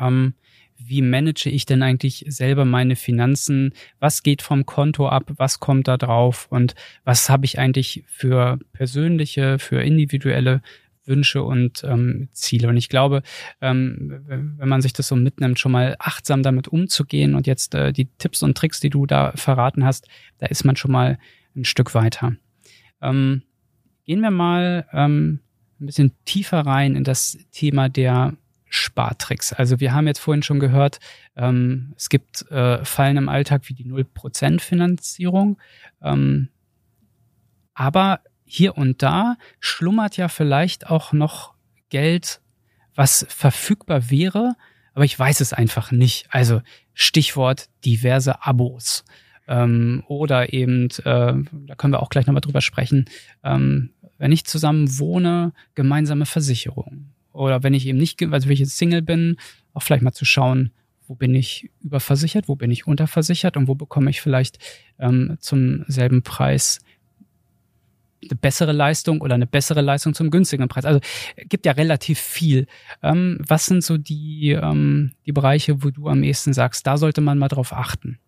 ähm, 0.00 0.34
wie 0.86 1.02
manage 1.02 1.48
ich 1.48 1.66
denn 1.66 1.82
eigentlich 1.82 2.24
selber 2.28 2.64
meine 2.64 2.96
Finanzen? 2.96 3.72
Was 3.98 4.22
geht 4.22 4.42
vom 4.42 4.66
Konto 4.66 5.08
ab? 5.08 5.32
Was 5.36 5.60
kommt 5.60 5.88
da 5.88 5.96
drauf? 5.96 6.46
Und 6.50 6.74
was 7.04 7.30
habe 7.30 7.44
ich 7.44 7.58
eigentlich 7.58 8.04
für 8.06 8.58
persönliche, 8.72 9.58
für 9.58 9.82
individuelle 9.82 10.62
Wünsche 11.04 11.42
und 11.42 11.82
ähm, 11.84 12.28
Ziele. 12.32 12.68
Und 12.68 12.76
ich 12.76 12.88
glaube, 12.88 13.22
ähm, 13.60 14.22
wenn 14.26 14.68
man 14.68 14.82
sich 14.82 14.92
das 14.92 15.08
so 15.08 15.16
mitnimmt, 15.16 15.58
schon 15.58 15.72
mal 15.72 15.96
achtsam 15.98 16.42
damit 16.42 16.68
umzugehen 16.68 17.34
und 17.34 17.46
jetzt 17.46 17.74
äh, 17.74 17.92
die 17.92 18.06
Tipps 18.18 18.42
und 18.42 18.56
Tricks, 18.56 18.80
die 18.80 18.90
du 18.90 19.06
da 19.06 19.32
verraten 19.34 19.84
hast, 19.84 20.08
da 20.38 20.46
ist 20.46 20.64
man 20.64 20.76
schon 20.76 20.92
mal 20.92 21.18
ein 21.56 21.64
Stück 21.64 21.94
weiter. 21.94 22.36
Ähm, 23.00 23.42
gehen 24.04 24.20
wir 24.20 24.30
mal 24.30 24.86
ähm, 24.92 25.40
ein 25.80 25.86
bisschen 25.86 26.12
tiefer 26.24 26.60
rein 26.60 26.94
in 26.94 27.04
das 27.04 27.38
Thema 27.50 27.88
der 27.88 28.34
Spartricks. 28.74 29.52
Also 29.52 29.80
wir 29.80 29.92
haben 29.92 30.06
jetzt 30.06 30.18
vorhin 30.18 30.42
schon 30.42 30.58
gehört, 30.58 30.98
ähm, 31.36 31.92
es 31.96 32.08
gibt 32.08 32.50
äh, 32.50 32.82
Fallen 32.86 33.18
im 33.18 33.28
Alltag 33.28 33.68
wie 33.68 33.74
die 33.74 33.84
0% 33.84 34.60
Finanzierung. 34.60 35.58
Ähm, 36.02 36.48
aber 37.74 38.20
hier 38.44 38.78
und 38.78 39.02
da 39.02 39.36
schlummert 39.60 40.16
ja 40.16 40.28
vielleicht 40.28 40.88
auch 40.88 41.12
noch 41.12 41.52
Geld, 41.90 42.40
was 42.94 43.26
verfügbar 43.28 44.10
wäre, 44.10 44.56
aber 44.94 45.04
ich 45.04 45.18
weiß 45.18 45.42
es 45.42 45.52
einfach 45.52 45.90
nicht. 45.92 46.26
Also 46.30 46.62
Stichwort 46.94 47.68
diverse 47.84 48.42
Abos. 48.44 49.04
Ähm, 49.48 50.02
oder 50.06 50.54
eben, 50.54 50.88
äh, 51.04 51.34
da 51.34 51.74
können 51.76 51.92
wir 51.92 52.00
auch 52.00 52.08
gleich 52.08 52.26
nochmal 52.26 52.40
drüber 52.40 52.62
sprechen, 52.62 53.04
ähm, 53.44 53.90
wenn 54.16 54.32
ich 54.32 54.46
zusammen 54.46 54.98
wohne, 54.98 55.52
gemeinsame 55.74 56.24
Versicherung. 56.24 57.12
Oder 57.32 57.62
wenn 57.62 57.74
ich 57.74 57.86
eben 57.86 57.98
nicht, 57.98 58.22
also 58.22 58.46
wenn 58.46 58.54
ich 58.54 58.60
jetzt 58.60 58.76
Single 58.76 59.02
bin, 59.02 59.36
auch 59.72 59.82
vielleicht 59.82 60.02
mal 60.02 60.12
zu 60.12 60.24
schauen, 60.24 60.72
wo 61.06 61.14
bin 61.14 61.34
ich 61.34 61.70
überversichert, 61.80 62.48
wo 62.48 62.56
bin 62.56 62.70
ich 62.70 62.86
unterversichert 62.86 63.56
und 63.56 63.68
wo 63.68 63.74
bekomme 63.74 64.10
ich 64.10 64.20
vielleicht 64.20 64.58
ähm, 64.98 65.36
zum 65.40 65.84
selben 65.88 66.22
Preis 66.22 66.80
eine 68.22 68.38
bessere 68.38 68.72
Leistung 68.72 69.20
oder 69.20 69.34
eine 69.34 69.46
bessere 69.46 69.80
Leistung 69.80 70.14
zum 70.14 70.30
günstigen 70.30 70.68
Preis. 70.68 70.84
Also 70.84 71.00
gibt 71.36 71.66
ja 71.66 71.72
relativ 71.72 72.20
viel. 72.20 72.66
Ähm, 73.02 73.38
was 73.46 73.66
sind 73.66 73.82
so 73.82 73.98
die, 73.98 74.52
ähm, 74.52 75.12
die 75.26 75.32
Bereiche, 75.32 75.82
wo 75.82 75.90
du 75.90 76.08
am 76.08 76.22
ehesten 76.22 76.52
sagst, 76.52 76.86
da 76.86 76.96
sollte 76.96 77.20
man 77.20 77.38
mal 77.38 77.48
drauf 77.48 77.72
achten? 77.72 78.18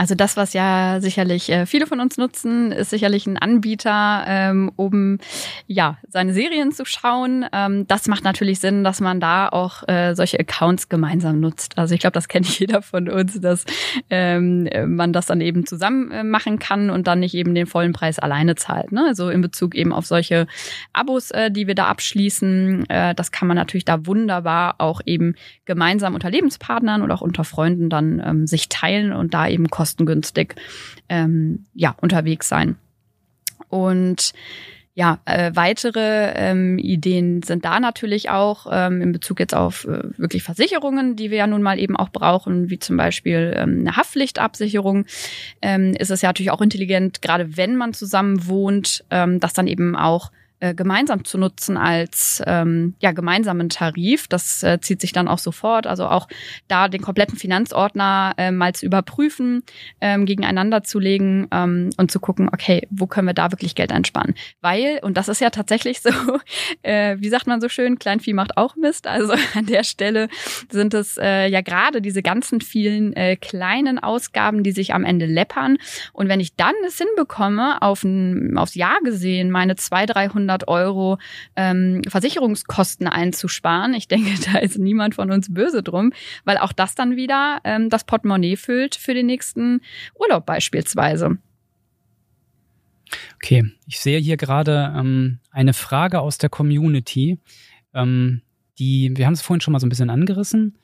Also 0.00 0.14
das, 0.14 0.38
was 0.38 0.54
ja 0.54 0.96
sicherlich 1.02 1.50
äh, 1.50 1.66
viele 1.66 1.86
von 1.86 2.00
uns 2.00 2.16
nutzen, 2.16 2.72
ist 2.72 2.88
sicherlich 2.88 3.26
ein 3.26 3.36
Anbieter, 3.36 4.24
ähm, 4.26 4.72
um 4.74 5.18
ja 5.66 5.98
seine 6.08 6.32
Serien 6.32 6.72
zu 6.72 6.86
schauen. 6.86 7.44
Ähm, 7.52 7.86
das 7.86 8.08
macht 8.08 8.24
natürlich 8.24 8.60
Sinn, 8.60 8.82
dass 8.82 9.02
man 9.02 9.20
da 9.20 9.50
auch 9.50 9.86
äh, 9.88 10.14
solche 10.14 10.40
Accounts 10.40 10.88
gemeinsam 10.88 11.38
nutzt. 11.38 11.76
Also 11.76 11.92
ich 11.92 12.00
glaube, 12.00 12.14
das 12.14 12.28
kennt 12.28 12.48
jeder 12.58 12.80
von 12.80 13.10
uns, 13.10 13.42
dass 13.42 13.66
ähm, 14.08 14.70
man 14.86 15.12
das 15.12 15.26
dann 15.26 15.42
eben 15.42 15.66
zusammen 15.66 16.10
äh, 16.10 16.24
machen 16.24 16.58
kann 16.58 16.88
und 16.88 17.06
dann 17.06 17.20
nicht 17.20 17.34
eben 17.34 17.54
den 17.54 17.66
vollen 17.66 17.92
Preis 17.92 18.18
alleine 18.18 18.54
zahlt. 18.54 18.92
Ne? 18.92 19.04
Also 19.06 19.28
in 19.28 19.42
Bezug 19.42 19.74
eben 19.74 19.92
auf 19.92 20.06
solche 20.06 20.46
Abos, 20.94 21.30
äh, 21.30 21.50
die 21.50 21.66
wir 21.66 21.74
da 21.74 21.88
abschließen, 21.88 22.88
äh, 22.88 23.14
das 23.14 23.32
kann 23.32 23.48
man 23.48 23.58
natürlich 23.58 23.84
da 23.84 24.06
wunderbar 24.06 24.76
auch 24.78 25.02
eben 25.04 25.34
gemeinsam 25.66 26.14
unter 26.14 26.30
Lebenspartnern 26.30 27.02
oder 27.02 27.16
auch 27.16 27.20
unter 27.20 27.44
Freunden 27.44 27.90
dann 27.90 28.22
ähm, 28.24 28.46
sich 28.46 28.70
teilen 28.70 29.12
und 29.12 29.34
da 29.34 29.46
eben 29.46 29.68
kosten 29.68 29.89
kostengünstig 29.90 30.54
ähm, 31.08 31.66
ja, 31.74 31.94
unterwegs 32.00 32.48
sein. 32.48 32.76
Und 33.68 34.32
ja, 34.94 35.20
äh, 35.24 35.52
weitere 35.54 36.32
ähm, 36.34 36.78
Ideen 36.78 37.42
sind 37.42 37.64
da 37.64 37.78
natürlich 37.80 38.28
auch 38.28 38.66
ähm, 38.70 39.00
in 39.00 39.12
Bezug 39.12 39.38
jetzt 39.38 39.54
auf 39.54 39.84
äh, 39.84 40.02
wirklich 40.18 40.42
Versicherungen, 40.42 41.16
die 41.16 41.30
wir 41.30 41.38
ja 41.38 41.46
nun 41.46 41.62
mal 41.62 41.78
eben 41.78 41.96
auch 41.96 42.10
brauchen, 42.10 42.70
wie 42.70 42.78
zum 42.78 42.96
Beispiel 42.96 43.54
ähm, 43.56 43.78
eine 43.80 43.96
Haftpflichtabsicherung. 43.96 45.06
Ähm, 45.62 45.94
ist 45.98 46.10
es 46.10 46.22
ja 46.22 46.28
natürlich 46.28 46.50
auch 46.50 46.60
intelligent, 46.60 47.22
gerade 47.22 47.56
wenn 47.56 47.76
man 47.76 47.94
zusammen 47.94 48.46
wohnt, 48.46 49.04
ähm, 49.10 49.40
dass 49.40 49.52
dann 49.52 49.68
eben 49.68 49.96
auch 49.96 50.32
äh, 50.60 50.74
gemeinsam 50.74 51.24
zu 51.24 51.38
nutzen 51.38 51.76
als 51.76 52.42
ähm, 52.46 52.94
ja 53.00 53.12
gemeinsamen 53.12 53.68
Tarif. 53.70 54.28
Das 54.28 54.62
äh, 54.62 54.78
zieht 54.80 55.00
sich 55.00 55.12
dann 55.12 55.26
auch 55.26 55.38
sofort. 55.38 55.86
Also 55.86 56.06
auch 56.06 56.28
da 56.68 56.88
den 56.88 57.00
kompletten 57.00 57.38
Finanzordner 57.38 58.34
äh, 58.36 58.50
mal 58.50 58.74
zu 58.74 58.86
überprüfen, 58.86 59.62
ähm, 60.00 60.26
gegeneinander 60.26 60.82
zu 60.82 60.98
legen 60.98 61.48
ähm, 61.50 61.90
und 61.96 62.10
zu 62.10 62.20
gucken, 62.20 62.50
okay, 62.52 62.86
wo 62.90 63.06
können 63.06 63.26
wir 63.26 63.34
da 63.34 63.50
wirklich 63.50 63.74
Geld 63.74 63.90
einsparen? 63.90 64.34
Weil 64.60 65.00
und 65.02 65.16
das 65.16 65.28
ist 65.28 65.40
ja 65.40 65.50
tatsächlich 65.50 66.00
so, 66.02 66.10
äh, 66.82 67.16
wie 67.18 67.30
sagt 67.30 67.46
man 67.46 67.60
so 67.60 67.68
schön, 67.68 67.98
Kleinvieh 67.98 68.34
macht 68.34 68.56
auch 68.56 68.76
Mist. 68.76 69.06
Also 69.06 69.32
an 69.54 69.66
der 69.66 69.84
Stelle 69.84 70.28
sind 70.70 70.92
es 70.94 71.16
äh, 71.16 71.48
ja 71.48 71.62
gerade 71.62 72.02
diese 72.02 72.22
ganzen 72.22 72.60
vielen 72.60 73.14
äh, 73.14 73.36
kleinen 73.36 73.98
Ausgaben, 73.98 74.62
die 74.62 74.72
sich 74.72 74.92
am 74.92 75.04
Ende 75.04 75.26
läppern. 75.26 75.78
Und 76.12 76.28
wenn 76.28 76.40
ich 76.40 76.54
dann 76.56 76.74
es 76.86 76.98
hinbekomme, 76.98 77.80
auf 77.80 78.04
ein, 78.04 78.58
aufs 78.58 78.74
Jahr 78.74 79.00
gesehen 79.02 79.50
meine 79.50 79.76
200, 79.76 80.10
300 80.10 80.49
500 80.50 80.68
Euro 80.68 81.18
ähm, 81.56 82.02
Versicherungskosten 82.06 83.06
einzusparen. 83.06 83.94
Ich 83.94 84.08
denke, 84.08 84.30
da 84.52 84.58
ist 84.58 84.78
niemand 84.78 85.14
von 85.14 85.30
uns 85.30 85.52
böse 85.52 85.82
drum, 85.82 86.12
weil 86.44 86.58
auch 86.58 86.72
das 86.72 86.94
dann 86.94 87.16
wieder 87.16 87.60
ähm, 87.64 87.88
das 87.88 88.04
Portemonnaie 88.04 88.56
füllt 88.56 88.96
für 88.96 89.14
den 89.14 89.26
nächsten 89.26 89.80
Urlaub 90.18 90.46
beispielsweise. 90.46 91.38
Okay, 93.36 93.72
ich 93.86 93.98
sehe 94.00 94.18
hier 94.18 94.36
gerade 94.36 94.92
ähm, 94.96 95.38
eine 95.50 95.72
Frage 95.72 96.20
aus 96.20 96.38
der 96.38 96.50
Community. 96.50 97.38
Ähm, 97.94 98.42
die, 98.78 99.10
wir 99.16 99.26
haben 99.26 99.34
es 99.34 99.42
vorhin 99.42 99.60
schon 99.60 99.72
mal 99.72 99.80
so 99.80 99.86
ein 99.86 99.90
bisschen 99.90 100.10
angerissen. 100.10 100.76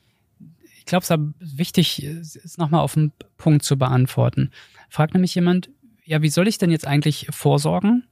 Ich 0.79 0.87
glaube, 0.87 1.05
es 1.05 1.11
ist 1.11 1.59
wichtig, 1.59 2.02
es 2.05 2.59
nochmal 2.59 2.81
auf 2.81 2.94
den 2.94 3.12
Punkt 3.38 3.64
zu 3.64 3.76
beantworten. 3.76 4.50
Fragt 4.88 5.14
nämlich 5.14 5.35
jemand, 5.35 5.70
ja, 6.05 6.22
wie 6.22 6.29
soll 6.29 6.46
ich 6.46 6.59
denn 6.59 6.70
jetzt 6.70 6.87
eigentlich 6.87 7.26
vorsorgen? 7.31 8.05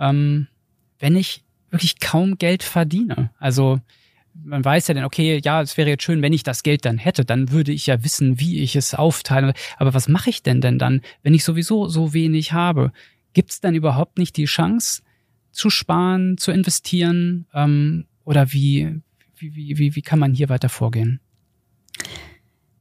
Ähm, 0.00 0.48
wenn 1.00 1.16
ich 1.16 1.42
wirklich 1.70 1.98
kaum 1.98 2.38
Geld 2.38 2.62
verdiene. 2.62 3.30
Also 3.38 3.80
man 4.34 4.64
weiß 4.64 4.88
ja 4.88 4.94
dann, 4.94 5.04
okay, 5.04 5.40
ja, 5.42 5.60
es 5.60 5.76
wäre 5.76 5.90
jetzt 5.90 6.04
schön, 6.04 6.22
wenn 6.22 6.32
ich 6.32 6.42
das 6.42 6.62
Geld 6.62 6.84
dann 6.84 6.98
hätte, 6.98 7.24
dann 7.24 7.50
würde 7.50 7.72
ich 7.72 7.86
ja 7.86 8.04
wissen, 8.04 8.38
wie 8.38 8.60
ich 8.60 8.76
es 8.76 8.94
aufteile. 8.94 9.54
Aber 9.76 9.94
was 9.94 10.08
mache 10.08 10.30
ich 10.30 10.42
denn 10.42 10.60
denn 10.60 10.78
dann, 10.78 11.00
wenn 11.22 11.34
ich 11.34 11.44
sowieso 11.44 11.88
so 11.88 12.12
wenig 12.14 12.52
habe? 12.52 12.92
Gibt 13.32 13.50
es 13.50 13.60
dann 13.60 13.74
überhaupt 13.74 14.18
nicht 14.18 14.36
die 14.36 14.44
Chance 14.44 15.02
zu 15.50 15.70
sparen, 15.70 16.38
zu 16.38 16.52
investieren? 16.52 17.46
Ähm, 17.54 18.06
oder 18.24 18.52
wie, 18.52 19.00
wie, 19.36 19.78
wie, 19.78 19.94
wie 19.94 20.02
kann 20.02 20.18
man 20.18 20.34
hier 20.34 20.48
weiter 20.48 20.68
vorgehen? 20.68 21.20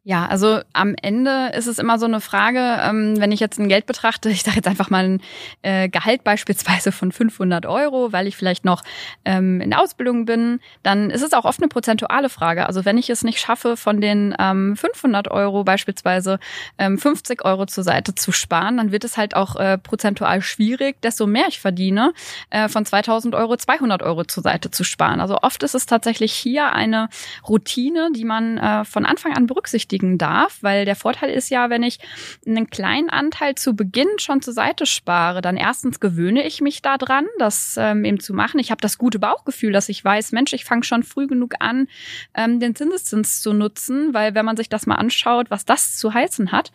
Ja, 0.06 0.26
also 0.28 0.62
am 0.72 0.96
Ende 1.02 1.52
ist 1.56 1.68
es 1.68 1.78
immer 1.78 2.00
so 2.00 2.06
eine 2.06 2.22
Frage, 2.22 2.80
ähm, 2.82 3.20
wenn 3.20 3.34
ich 3.34 3.42
jetzt 3.42 3.60
ein 3.60 3.68
Geld 3.68 3.86
betrachte, 3.86 4.30
ich 4.30 4.44
sage 4.44 4.56
jetzt 4.56 4.68
einfach 4.68 4.90
mal 4.90 5.04
ein 5.04 5.22
äh, 5.62 5.90
Gehalt 5.90 6.24
beispielsweise 6.24 6.92
von 6.92 7.12
500 7.12 7.66
Euro, 7.66 8.14
weil 8.14 8.26
ich 8.26 8.38
vielleicht 8.38 8.64
noch 8.64 8.82
ähm, 9.26 9.60
in 9.60 9.74
Ausbildung 9.74 10.26
bin, 10.26 10.62
dann 10.84 11.10
ist 11.10 11.22
es 11.22 11.34
auch 11.34 11.44
oft 11.44 11.62
eine 11.62 11.68
prozentuale 11.68 12.30
Frage. 12.30 12.66
Also 12.66 12.86
wenn 12.86 12.98
ich 12.98 13.10
es 13.10 13.24
nicht 13.24 13.40
schaffe, 13.40 13.76
von 13.76 14.00
den 14.00 14.36
ähm, 14.40 14.78
500 14.78 15.30
Euro 15.30 15.64
beispielsweise 15.64 16.40
ähm, 16.78 16.98
50 16.98 17.44
Euro 17.44 17.66
zur 17.66 17.84
Seite 17.84 18.16
zu 18.16 18.32
sparen, 18.32 18.78
dann 18.78 18.92
wird 18.92 19.04
es 19.04 19.18
halt 19.18 19.36
auch 19.36 19.58
äh, 19.58 19.78
prozentual 19.78 20.42
schwierig, 20.42 21.02
desto 21.02 21.28
mehr 21.28 21.48
ich 21.50 21.60
verdiene, 21.60 22.14
äh, 22.50 22.70
von 22.70 22.86
2000 22.86 23.36
Euro 23.36 23.58
200 23.58 24.02
Euro 24.02 24.24
zur 24.24 24.44
Seite 24.44 24.72
zu 24.72 24.84
sparen. 24.84 25.20
Also 25.20 25.38
oft 25.42 25.62
ist 25.62 25.76
es 25.76 25.86
tatsächlich 25.86 26.34
hier 26.34 26.72
eine 26.72 27.10
Routine, 27.48 28.10
die 28.16 28.26
man 28.26 28.58
äh, 28.58 28.86
von 28.86 29.06
Anfang 29.06 29.36
an 29.36 29.46
berücksichtigt 29.46 29.99
berücksichtigen 30.00 30.18
darf, 30.18 30.58
weil 30.62 30.86
der 30.86 30.96
Vorteil 30.96 31.30
ist 31.30 31.50
ja, 31.50 31.70
wenn 31.70 31.84
ich 31.84 32.00
einen 32.46 32.70
kleinen 32.70 33.10
Anteil 33.10 33.56
zu 33.56 33.76
Beginn 33.76 34.08
schon 34.18 34.42
zur 34.42 34.54
Seite 34.54 34.86
spare, 34.86 35.42
dann 35.42 35.58
erstens 35.58 36.00
gewöhne 36.00 36.46
ich 36.46 36.62
mich 36.62 36.82
daran, 36.82 37.26
das 37.38 37.76
ähm, 37.78 38.06
eben 38.06 38.20
zu 38.20 38.34
machen. 38.34 38.60
Ich 38.60 38.72
habe 38.72 38.82
das 38.82 38.98
gute 38.98 39.20
Bauchgefühl, 39.20 39.72
dass 39.72 39.90
ich 39.90 40.04
weiß, 40.04 40.32
Mensch, 40.32 40.54
ich 40.54 40.66
fange 40.66 40.84
schon 40.84 41.04
früh 41.04 41.28
genug 41.28 41.56
an, 41.60 41.88
ähm, 42.34 42.60
den 42.60 42.76
Zinseszins 42.76 43.42
zu 43.42 43.54
nutzen, 43.54 44.14
weil 44.14 44.36
wenn 44.36 44.46
man 44.46 44.58
sich 44.58 44.70
das 44.70 44.86
mal 44.86 44.96
anschaut, 44.96 45.52
was 45.52 45.66
das 45.66 45.98
zu 45.98 46.14
heißen 46.14 46.52
hat, 46.52 46.72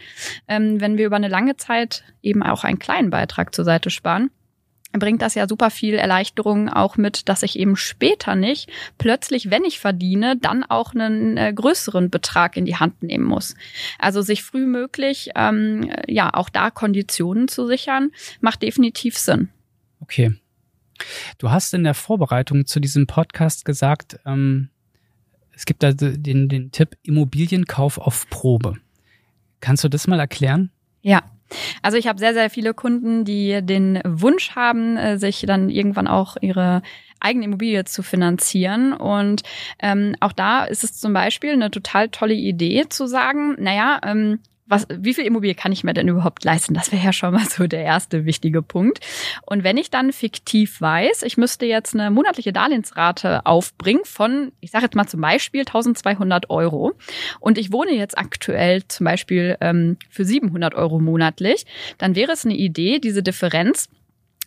ähm, 0.49 0.81
wenn 0.81 0.99
wir 0.99 1.07
über 1.07 1.17
eine 1.17 1.29
lange 1.29 1.57
Zeit 1.57 2.05
eben 2.23 2.43
auch 2.43 2.65
einen 2.65 2.79
kleinen 2.79 3.11
Beitrag 3.11 3.55
zur 3.55 3.65
Seite 3.65 3.91
sparen, 3.91 4.31
bringt 5.01 5.23
das 5.23 5.35
ja 5.35 5.49
super 5.49 5.71
viel 5.71 5.95
Erleichterung 5.95 6.69
auch 6.69 6.97
mit, 6.97 7.29
dass 7.29 7.43
ich 7.43 7.59
eben 7.59 7.77
später 7.77 8.35
nicht 8.35 8.71
plötzlich, 8.99 9.51
wenn 9.51 9.65
ich 9.65 9.79
verdiene, 9.79 10.37
dann 10.37 10.65
auch 10.65 10.95
einen 10.95 11.37
äh, 11.37 11.53
größeren 11.53 12.11
Betrag 12.11 12.57
in 12.57 12.65
die 12.65 12.77
Hand 12.77 13.03
nehmen 13.03 13.25
muss. 13.25 13.55
Also 13.99 14.23
sich 14.23 14.43
früh 14.43 14.67
möglich, 14.67 15.31
ähm, 15.35 15.91
ja, 16.07 16.33
auch 16.33 16.49
da 16.49 16.71
Konditionen 16.71 17.49
zu 17.49 17.67
sichern, 17.67 18.11
macht 18.41 18.63
definitiv 18.63 19.19
Sinn. 19.19 19.49
Okay. 20.01 20.35
Du 21.39 21.51
hast 21.51 21.75
in 21.75 21.85
der 21.85 21.95
Vorbereitung 21.95 22.67
zu 22.67 22.79
diesem 22.79 23.07
Podcast 23.07 23.65
gesagt, 23.65 24.19
ähm, 24.25 24.71
es 25.53 25.67
gibt 25.67 25.83
da 25.83 25.93
den, 25.93 26.49
den 26.49 26.71
Tipp 26.73 26.97
Immobilienkauf 27.03 27.99
auf 27.99 28.29
Probe. 28.31 28.77
Kannst 29.61 29.85
du 29.85 29.89
das 29.89 30.07
mal 30.07 30.21
erklären? 30.21 30.71
Ja, 31.01 31.23
also 31.83 31.97
ich 31.97 32.07
habe 32.07 32.19
sehr, 32.19 32.35
sehr 32.35 32.51
viele 32.51 32.75
Kunden, 32.75 33.25
die 33.25 33.61
den 33.63 34.01
Wunsch 34.05 34.53
haben, 34.55 34.97
äh, 34.97 35.19
sich 35.19 35.45
dann 35.47 35.71
irgendwann 35.71 36.07
auch 36.07 36.37
ihre 36.41 36.83
eigene 37.21 37.47
Immobilie 37.47 37.85
zu 37.85 38.03
finanzieren. 38.03 38.93
Und 38.93 39.43
ähm, 39.81 40.15
auch 40.21 40.33
da 40.33 40.65
ist 40.65 40.85
es 40.85 40.99
zum 41.01 41.13
Beispiel 41.13 41.53
eine 41.53 41.71
total 41.71 42.09
tolle 42.11 42.35
Idee 42.35 42.85
zu 42.89 43.07
sagen, 43.07 43.57
naja, 43.59 44.01
ähm, 44.05 44.41
was, 44.67 44.87
wie 44.91 45.13
viel 45.13 45.27
Immobilie 45.27 45.55
kann 45.55 45.73
ich 45.73 45.85
mir 45.85 45.93
denn 45.93 46.09
überhaupt 46.09 46.45
leisten? 46.45 46.75
Das 46.75 46.91
wäre 46.91 47.05
ja 47.05 47.13
schon 47.13 47.35
mal 47.35 47.45
so 47.45 47.67
der 47.67 47.83
erste 47.83 48.25
wichtige 48.25 48.63
Punkt. 48.63 49.01
Und 49.47 49.63
wenn 49.63 49.77
ich 49.77 49.91
dann 49.91 50.13
fiktiv 50.13 50.81
weiß, 50.81 51.23
ich 51.23 51.37
müsste 51.37 51.67
jetzt 51.67 51.95
eine 51.95 52.11
monatliche 52.11 52.53
Darlehensrate 52.53 53.45
aufbringen 53.45 54.05
von, 54.05 54.53
ich 54.61 54.71
sage 54.71 54.85
jetzt 54.85 54.95
mal 54.95 55.07
zum 55.07 55.21
Beispiel 55.21 55.61
1200 55.61 56.49
Euro 56.51 56.93
und 57.41 57.59
ich 57.59 57.73
wohne 57.73 57.93
jetzt 57.93 58.17
aktuell 58.17 58.87
zum 58.89 59.05
Beispiel 59.05 59.57
ähm, 59.61 59.99
für 60.09 60.25
700 60.25 60.75
Euro 60.75 60.99
monatlich, 60.99 61.67
dann 61.99 62.15
wäre 62.15 62.33
es 62.33 62.45
eine 62.45 62.57
Idee, 62.57 62.99
diese 62.99 63.23
Differenz 63.23 63.89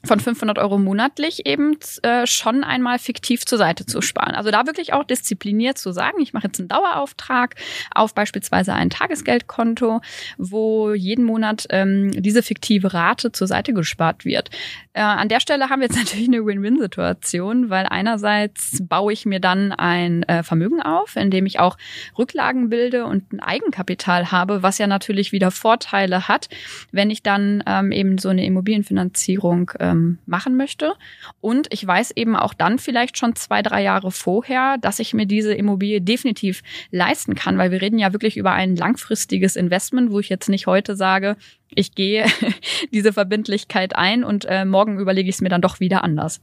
von 0.08 0.20
500 0.20 0.58
Euro 0.58 0.78
monatlich 0.78 1.46
eben 1.46 1.78
äh, 2.02 2.26
schon 2.26 2.64
einmal 2.64 3.00
fiktiv 3.00 3.46
zur 3.46 3.58
Seite 3.58 3.86
zu 3.86 4.02
sparen. 4.02 4.36
Also 4.36 4.52
da 4.52 4.66
wirklich 4.66 4.94
auch 4.94 5.04
diszipliniert 5.04 5.78
zu 5.78 5.92
sagen, 5.92 6.20
ich 6.22 6.34
mache 6.34 6.48
jetzt 6.48 6.60
einen 6.60 6.70
Dauerauftrag 6.70 7.56
auf 7.94 8.14
beispielsweise 8.14 8.74
ein 8.74 8.90
Tagesgeldkonto, 8.90 10.02
wo 10.38 10.94
jeden 10.94 11.26
Monat 11.26 11.68
ähm, 11.70 12.12
diese 12.12 12.42
fiktive 12.42 12.94
Rate 12.94 13.32
zur 13.32 13.48
Seite 13.48 13.74
gespart 13.74 14.26
wird. 14.26 14.50
Äh, 14.94 15.02
an 15.02 15.30
der 15.30 15.40
Stelle 15.40 15.70
haben 15.70 15.82
wir 15.82 15.88
jetzt 15.88 15.98
natürlich 16.04 16.28
eine 16.28 16.46
Win-Win-Situation, 16.46 17.70
weil 17.70 17.86
einerseits 17.86 18.82
baue 18.88 19.14
ich 19.14 19.26
mir 19.26 19.40
dann 19.40 19.72
ein 19.72 20.24
äh, 20.24 20.44
Vermögen 20.44 20.82
auf, 20.82 21.16
in 21.16 21.32
dem 21.32 21.46
ich 21.46 21.60
auch 21.60 21.78
Rücklagen 22.18 22.70
bilde 22.70 23.06
und 23.06 23.34
ein 23.34 23.40
Eigenkapital 23.40 24.32
habe, 24.32 24.64
was 24.64 24.78
ja 24.78 24.88
natürlich 24.88 25.32
wieder 25.32 25.52
Vorteile 25.52 26.28
hat, 26.28 26.50
wenn 26.92 27.10
ich 27.10 27.24
dann 27.24 27.64
ähm, 27.68 27.92
eben 27.92 28.18
so 28.18 28.30
eine 28.30 28.46
Immobilienfinanzierung 28.46 29.72
ähm, 29.80 29.97
machen 30.26 30.58
möchte. 30.58 30.94
Und 31.42 31.68
ich 31.72 31.86
weiß 31.86 32.12
eben 32.12 32.36
auch 32.36 32.54
dann 32.54 32.80
vielleicht 32.80 33.18
schon 33.18 33.36
zwei, 33.36 33.62
drei 33.62 33.84
Jahre 33.84 34.12
vorher, 34.12 34.78
dass 34.80 35.00
ich 35.00 35.14
mir 35.14 35.26
diese 35.26 35.54
Immobilie 35.54 36.02
definitiv 36.02 36.62
leisten 36.92 37.36
kann, 37.36 37.58
weil 37.58 37.72
wir 37.72 37.82
reden 37.82 38.00
ja 38.00 38.14
wirklich 38.14 38.38
über 38.38 38.54
ein 38.54 38.76
langfristiges 38.76 39.56
Investment, 39.56 40.12
wo 40.12 40.20
ich 40.20 40.30
jetzt 40.30 40.50
nicht 40.50 40.68
heute 40.68 40.96
sage, 40.96 41.38
ich 41.70 41.96
gehe 41.96 42.26
diese 42.94 43.14
Verbindlichkeit 43.14 43.96
ein 43.96 44.24
und 44.24 44.46
äh, 44.46 44.66
morgen 44.66 45.00
überlege 45.00 45.30
ich 45.30 45.36
es 45.36 45.42
mir 45.42 45.50
dann 45.50 45.62
doch 45.62 45.80
wieder 45.80 46.04
anders. 46.04 46.42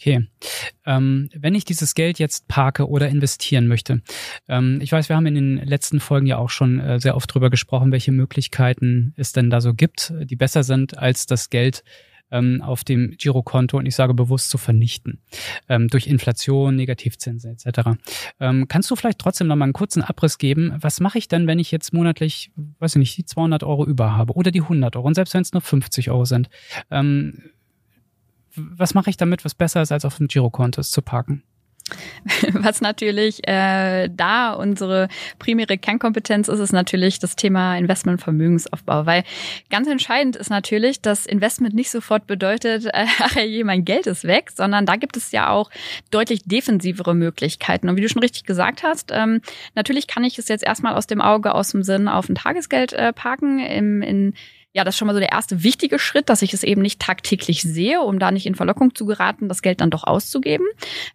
Okay. 0.00 0.26
Ähm, 0.86 1.28
wenn 1.34 1.54
ich 1.54 1.66
dieses 1.66 1.94
Geld 1.94 2.18
jetzt 2.18 2.48
parke 2.48 2.88
oder 2.88 3.10
investieren 3.10 3.68
möchte, 3.68 4.00
ähm, 4.48 4.78
ich 4.80 4.90
weiß, 4.92 5.10
wir 5.10 5.16
haben 5.16 5.26
in 5.26 5.34
den 5.34 5.56
letzten 5.58 6.00
Folgen 6.00 6.26
ja 6.26 6.38
auch 6.38 6.48
schon 6.48 6.80
äh, 6.80 6.98
sehr 6.98 7.16
oft 7.16 7.32
drüber 7.34 7.50
gesprochen, 7.50 7.92
welche 7.92 8.10
Möglichkeiten 8.10 9.12
es 9.18 9.32
denn 9.32 9.50
da 9.50 9.60
so 9.60 9.74
gibt, 9.74 10.14
die 10.22 10.36
besser 10.36 10.62
sind, 10.62 10.96
als 10.96 11.26
das 11.26 11.50
Geld 11.50 11.84
ähm, 12.30 12.62
auf 12.62 12.84
dem 12.84 13.16
Girokonto 13.16 13.78
und 13.78 13.86
ich 13.86 13.94
sage 13.94 14.14
bewusst 14.14 14.50
zu 14.50 14.58
vernichten 14.58 15.20
ähm, 15.68 15.88
durch 15.88 16.06
Inflation, 16.06 16.76
Negativzinsen 16.76 17.52
etc. 17.52 17.90
Ähm, 18.38 18.68
kannst 18.68 18.90
du 18.90 18.96
vielleicht 18.96 19.18
trotzdem 19.18 19.46
noch 19.46 19.56
mal 19.56 19.64
einen 19.64 19.72
kurzen 19.72 20.02
Abriss 20.02 20.38
geben? 20.38 20.74
Was 20.80 21.00
mache 21.00 21.18
ich 21.18 21.28
denn, 21.28 21.46
wenn 21.46 21.58
ich 21.58 21.70
jetzt 21.70 21.92
monatlich, 21.92 22.50
weiß 22.78 22.96
ich 22.96 23.00
nicht, 23.00 23.16
die 23.16 23.24
200 23.24 23.64
Euro 23.64 23.84
über 23.86 24.16
habe 24.16 24.34
oder 24.34 24.50
die 24.50 24.62
100 24.62 24.96
Euro 24.96 25.06
und 25.06 25.14
selbst 25.14 25.34
wenn 25.34 25.42
es 25.42 25.52
nur 25.52 25.62
50 25.62 26.10
Euro 26.10 26.24
sind? 26.24 26.48
Ähm, 26.90 27.50
was 28.54 28.94
mache 28.94 29.10
ich 29.10 29.16
damit, 29.16 29.44
was 29.44 29.54
besser 29.54 29.82
ist, 29.82 29.92
als 29.92 30.04
auf 30.04 30.16
dem 30.16 30.28
Girokonto 30.28 30.82
zu 30.82 31.02
parken? 31.02 31.42
Was 32.52 32.80
natürlich 32.80 33.46
äh, 33.46 34.08
da 34.08 34.52
unsere 34.52 35.08
primäre 35.38 35.78
Kernkompetenz 35.78 36.48
ist, 36.48 36.58
ist 36.58 36.72
natürlich 36.72 37.18
das 37.18 37.36
Thema 37.36 37.76
Investmentvermögensaufbau, 37.76 39.06
weil 39.06 39.24
ganz 39.70 39.88
entscheidend 39.88 40.36
ist 40.36 40.50
natürlich, 40.50 41.00
dass 41.00 41.26
Investment 41.26 41.74
nicht 41.74 41.90
sofort 41.90 42.26
bedeutet, 42.26 42.86
äh, 42.86 43.06
ach 43.20 43.36
je, 43.36 43.64
mein 43.64 43.84
Geld 43.84 44.06
ist 44.06 44.24
weg, 44.24 44.50
sondern 44.54 44.86
da 44.86 44.96
gibt 44.96 45.16
es 45.16 45.32
ja 45.32 45.50
auch 45.50 45.70
deutlich 46.10 46.42
defensivere 46.44 47.14
Möglichkeiten. 47.14 47.88
Und 47.88 47.96
wie 47.96 48.02
du 48.02 48.08
schon 48.08 48.22
richtig 48.22 48.44
gesagt 48.44 48.82
hast, 48.82 49.10
ähm, 49.12 49.40
natürlich 49.74 50.06
kann 50.06 50.24
ich 50.24 50.38
es 50.38 50.48
jetzt 50.48 50.64
erstmal 50.64 50.94
aus 50.94 51.06
dem 51.06 51.20
Auge, 51.20 51.54
aus 51.54 51.70
dem 51.70 51.82
Sinn 51.82 52.08
auf 52.08 52.28
ein 52.28 52.34
Tagesgeld 52.34 52.92
äh, 52.92 53.12
parken. 53.12 53.58
Im, 53.60 54.02
in 54.02 54.34
ja, 54.72 54.84
das 54.84 54.94
ist 54.94 54.98
schon 54.98 55.06
mal 55.06 55.14
so 55.14 55.20
der 55.20 55.32
erste 55.32 55.64
wichtige 55.64 55.98
Schritt, 55.98 56.28
dass 56.28 56.42
ich 56.42 56.54
es 56.54 56.62
eben 56.62 56.80
nicht 56.80 57.00
tagtäglich 57.00 57.62
sehe, 57.62 58.00
um 58.00 58.20
da 58.20 58.30
nicht 58.30 58.46
in 58.46 58.54
Verlockung 58.54 58.94
zu 58.94 59.04
geraten, 59.04 59.48
das 59.48 59.62
Geld 59.62 59.80
dann 59.80 59.90
doch 59.90 60.04
auszugeben. 60.04 60.66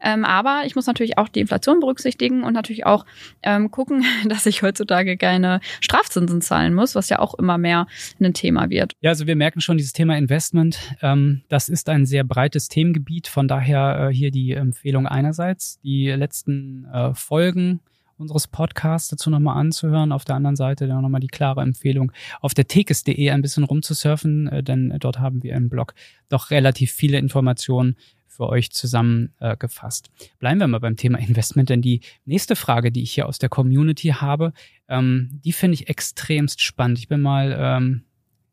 Ähm, 0.01 0.25
aber 0.25 0.63
ich 0.65 0.75
muss 0.75 0.87
natürlich 0.87 1.17
auch 1.17 1.29
die 1.29 1.39
Inflation 1.39 1.79
berücksichtigen 1.79 2.43
und 2.43 2.53
natürlich 2.53 2.85
auch 2.85 3.05
ähm, 3.43 3.71
gucken, 3.71 4.03
dass 4.27 4.45
ich 4.45 4.61
heutzutage 4.61 5.15
keine 5.17 5.61
Strafzinsen 5.79 6.41
zahlen 6.41 6.73
muss, 6.73 6.95
was 6.95 7.07
ja 7.07 7.19
auch 7.19 7.33
immer 7.35 7.57
mehr 7.57 7.87
ein 8.19 8.33
Thema 8.33 8.69
wird. 8.69 8.93
Ja, 8.99 9.11
also 9.11 9.25
wir 9.25 9.37
merken 9.37 9.61
schon, 9.61 9.77
dieses 9.77 9.93
Thema 9.93 10.17
Investment, 10.17 10.77
ähm, 11.01 11.43
das 11.47 11.69
ist 11.69 11.87
ein 11.87 12.05
sehr 12.05 12.25
breites 12.25 12.67
Themengebiet. 12.67 13.27
Von 13.27 13.47
daher 13.47 14.09
äh, 14.09 14.13
hier 14.13 14.31
die 14.31 14.51
Empfehlung 14.51 15.07
einerseits, 15.07 15.79
die 15.81 16.09
letzten 16.09 16.85
äh, 16.91 17.13
Folgen 17.13 17.79
unseres 18.17 18.47
Podcasts 18.47 19.09
dazu 19.09 19.29
nochmal 19.29 19.57
anzuhören. 19.57 20.11
Auf 20.11 20.25
der 20.25 20.35
anderen 20.35 20.55
Seite 20.55 20.87
dann 20.87 21.01
nochmal 21.01 21.21
die 21.21 21.27
klare 21.27 21.61
Empfehlung, 21.61 22.11
auf 22.41 22.53
der 22.53 22.67
tekes.de 22.67 23.29
ein 23.29 23.41
bisschen 23.41 23.63
rumzusurfen, 23.63 24.47
äh, 24.47 24.63
denn 24.63 24.95
dort 24.99 25.19
haben 25.19 25.43
wir 25.43 25.53
im 25.53 25.69
Blog 25.69 25.93
doch 26.29 26.51
relativ 26.51 26.91
viele 26.91 27.17
Informationen 27.17 27.95
für 28.27 28.49
euch 28.49 28.71
zusammengefasst. 28.71 30.09
Äh, 30.19 30.25
Bleiben 30.39 30.59
wir 30.59 30.67
mal 30.67 30.79
beim 30.79 30.97
Thema 30.97 31.19
Investment, 31.19 31.69
denn 31.69 31.81
die 31.81 32.01
nächste 32.25 32.55
Frage, 32.55 32.91
die 32.91 33.01
ich 33.01 33.13
hier 33.13 33.27
aus 33.27 33.39
der 33.39 33.49
Community 33.49 34.09
habe, 34.09 34.53
ähm, 34.89 35.39
die 35.43 35.53
finde 35.53 35.75
ich 35.75 35.87
extremst 35.89 36.61
spannend. 36.61 36.99
Ich 36.99 37.07
bin 37.07 37.21
mal 37.21 37.55
ähm, 37.57 38.03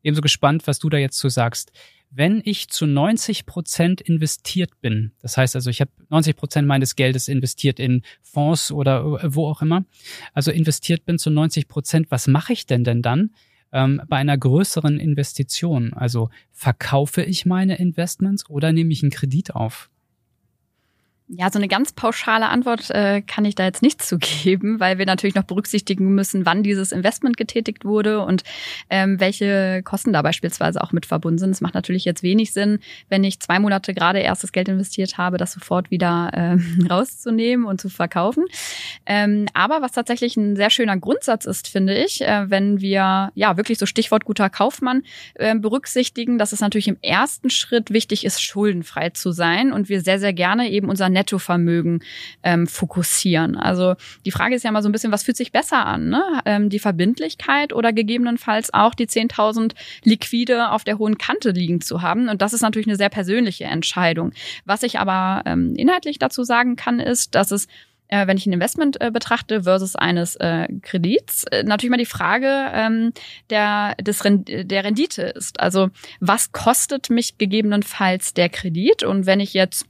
ebenso 0.01 0.21
gespannt, 0.21 0.67
was 0.67 0.79
du 0.79 0.89
da 0.89 0.97
jetzt 0.97 1.17
zu 1.17 1.29
sagst 1.29 1.71
wenn 2.15 2.41
ich 2.45 2.69
zu 2.69 2.85
90 2.85 3.45
Prozent 3.45 4.01
investiert 4.01 4.79
bin, 4.81 5.11
das 5.21 5.37
heißt 5.37 5.55
also, 5.55 5.69
ich 5.69 5.81
habe 5.81 5.91
90 6.09 6.35
Prozent 6.35 6.67
meines 6.67 6.95
Geldes 6.95 7.27
investiert 7.27 7.79
in 7.79 8.03
Fonds 8.21 8.71
oder 8.71 9.33
wo 9.33 9.47
auch 9.47 9.61
immer, 9.61 9.85
also 10.33 10.51
investiert 10.51 11.05
bin 11.05 11.17
zu 11.17 11.31
90 11.31 11.67
Prozent, 11.67 12.11
was 12.11 12.27
mache 12.27 12.53
ich 12.53 12.65
denn 12.65 12.83
denn 12.83 13.01
dann 13.01 13.31
ähm, 13.71 14.01
bei 14.07 14.17
einer 14.17 14.37
größeren 14.37 14.99
Investition? 14.99 15.93
Also 15.93 16.29
verkaufe 16.51 17.23
ich 17.23 17.45
meine 17.45 17.77
Investments 17.77 18.49
oder 18.49 18.71
nehme 18.71 18.93
ich 18.93 19.01
einen 19.01 19.11
Kredit 19.11 19.55
auf? 19.55 19.89
Ja, 21.29 21.49
so 21.49 21.57
eine 21.57 21.69
ganz 21.69 21.93
pauschale 21.93 22.49
Antwort 22.49 22.89
äh, 22.89 23.21
kann 23.21 23.45
ich 23.45 23.55
da 23.55 23.63
jetzt 23.63 23.81
nicht 23.81 24.01
zugeben, 24.05 24.81
weil 24.81 24.97
wir 24.97 25.05
natürlich 25.05 25.35
noch 25.35 25.43
berücksichtigen 25.43 26.13
müssen, 26.13 26.45
wann 26.45 26.63
dieses 26.63 26.91
Investment 26.91 27.37
getätigt 27.37 27.85
wurde 27.85 28.25
und 28.25 28.43
ähm, 28.89 29.21
welche 29.21 29.81
Kosten 29.83 30.11
da 30.11 30.21
beispielsweise 30.21 30.83
auch 30.83 30.91
mit 30.91 31.05
verbunden 31.05 31.37
sind. 31.37 31.51
Es 31.51 31.61
macht 31.61 31.75
natürlich 31.75 32.03
jetzt 32.03 32.23
wenig 32.23 32.51
Sinn, 32.51 32.79
wenn 33.07 33.23
ich 33.23 33.39
zwei 33.39 33.59
Monate 33.59 33.93
gerade 33.93 34.19
erstes 34.19 34.51
Geld 34.51 34.67
investiert 34.67 35.17
habe, 35.17 35.37
das 35.37 35.53
sofort 35.53 35.91
wieder 35.91 36.29
äh, 36.33 36.87
rauszunehmen 36.89 37.65
und 37.65 37.79
zu 37.79 37.87
verkaufen. 37.87 38.43
Ähm, 39.05 39.45
aber 39.53 39.81
was 39.81 39.93
tatsächlich 39.93 40.35
ein 40.35 40.57
sehr 40.57 40.69
schöner 40.69 40.97
Grundsatz 40.97 41.45
ist, 41.45 41.69
finde 41.69 41.95
ich, 41.95 42.21
äh, 42.21 42.49
wenn 42.49 42.81
wir 42.81 43.31
ja 43.33 43.55
wirklich 43.55 43.77
so 43.77 43.85
Stichwort 43.85 44.25
guter 44.25 44.49
Kaufmann 44.49 45.03
äh, 45.35 45.55
berücksichtigen, 45.55 46.37
dass 46.37 46.51
es 46.51 46.59
natürlich 46.59 46.89
im 46.89 46.97
ersten 47.01 47.49
Schritt 47.49 47.91
wichtig 47.91 48.25
ist, 48.25 48.41
schuldenfrei 48.41 49.11
zu 49.11 49.31
sein 49.31 49.71
und 49.71 49.87
wir 49.87 50.01
sehr, 50.01 50.19
sehr 50.19 50.33
gerne 50.33 50.69
eben 50.69 50.89
unser 50.89 51.12
Nettovermögen 51.13 52.03
ähm, 52.43 52.67
fokussieren. 52.67 53.55
Also 53.55 53.95
die 54.25 54.31
Frage 54.31 54.55
ist 54.55 54.63
ja 54.63 54.71
mal 54.71 54.81
so 54.81 54.89
ein 54.89 54.91
bisschen, 54.91 55.11
was 55.11 55.23
fühlt 55.23 55.37
sich 55.37 55.51
besser 55.51 55.85
an? 55.85 56.09
Ne? 56.09 56.23
Ähm, 56.45 56.69
die 56.69 56.79
Verbindlichkeit 56.79 57.73
oder 57.73 57.93
gegebenenfalls 57.93 58.73
auch 58.73 58.93
die 58.93 59.07
10.000 59.07 59.73
liquide 60.03 60.71
auf 60.71 60.83
der 60.83 60.97
hohen 60.97 61.17
Kante 61.17 61.51
liegen 61.51 61.81
zu 61.81 62.01
haben. 62.01 62.29
Und 62.29 62.41
das 62.41 62.53
ist 62.53 62.61
natürlich 62.61 62.87
eine 62.87 62.97
sehr 62.97 63.09
persönliche 63.09 63.65
Entscheidung. 63.65 64.33
Was 64.65 64.83
ich 64.83 64.99
aber 64.99 65.43
ähm, 65.45 65.75
inhaltlich 65.75 66.19
dazu 66.19 66.43
sagen 66.43 66.75
kann, 66.75 66.99
ist, 66.99 67.35
dass 67.35 67.51
es 67.51 67.67
äh, 68.13 68.27
wenn 68.27 68.37
ich 68.37 68.45
ein 68.45 68.53
Investment 68.53 69.01
äh, 69.01 69.11
betrachte 69.11 69.63
versus 69.63 69.95
eines 69.95 70.35
äh, 70.35 70.67
Kredits, 70.81 71.45
äh, 71.45 71.63
natürlich 71.63 71.89
mal 71.89 71.97
die 71.97 72.05
Frage 72.05 72.69
ähm, 72.71 73.11
der, 73.49 73.95
des 73.95 74.23
Rend 74.23 74.49
der 74.49 74.83
Rendite 74.83 75.23
ist. 75.23 75.59
Also 75.59 75.89
was 76.19 76.51
kostet 76.51 77.09
mich 77.09 77.37
gegebenenfalls 77.37 78.33
der 78.33 78.49
Kredit? 78.49 79.03
Und 79.03 79.25
wenn 79.25 79.39
ich 79.39 79.53
jetzt 79.53 79.87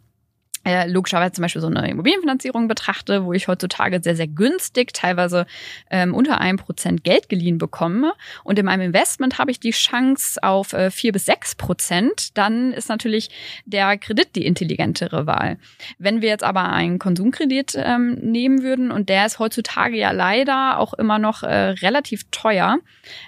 äh, 0.66 0.88
logischerweise 0.88 1.34
zum 1.34 1.42
Beispiel 1.42 1.62
so 1.62 1.68
eine 1.68 1.90
Immobilienfinanzierung 1.90 2.68
betrachte, 2.68 3.26
wo 3.26 3.34
ich 3.34 3.48
heutzutage 3.48 4.02
sehr, 4.02 4.16
sehr 4.16 4.28
günstig, 4.28 4.94
teilweise 4.94 5.46
ähm, 5.90 6.14
unter 6.14 6.40
einem 6.40 6.58
Prozent 6.58 7.04
Geld 7.04 7.28
geliehen 7.28 7.58
bekomme. 7.58 8.14
Und 8.44 8.60
in 8.60 8.66
meinem 8.66 8.82
Investment 8.82 9.38
habe 9.40 9.52
ich 9.52 9.60
die 9.60 9.72
Chance 9.72 10.42
auf 10.42 10.74
äh, 10.74 10.90
vier 10.90 11.12
bis 11.12 11.26
sechs 11.26 11.56
Prozent, 11.56 12.38
dann 12.38 12.72
ist 12.72 12.90
natürlich 12.90 13.30
der 13.66 13.98
Kredit 13.98 14.36
die 14.36 14.46
intelligentere 14.46 15.28
Wahl. 15.28 15.58
Wenn 15.98 16.22
wir 16.22 16.30
jetzt 16.30 16.44
aber 16.44 16.72
einen 16.72 16.98
Konsumkredit 16.98 17.74
ähm, 17.76 18.14
nehmen 18.22 18.64
würden 18.64 18.92
und 18.92 19.10
der 19.10 19.26
ist 19.26 19.40
heutzutage 19.40 19.98
ja 19.98 20.12
leider 20.12 20.80
auch 20.80 20.94
immer 20.94 21.20
noch 21.20 21.44
äh, 21.44 21.72
relativ 21.82 22.24
teuer, 22.32 22.78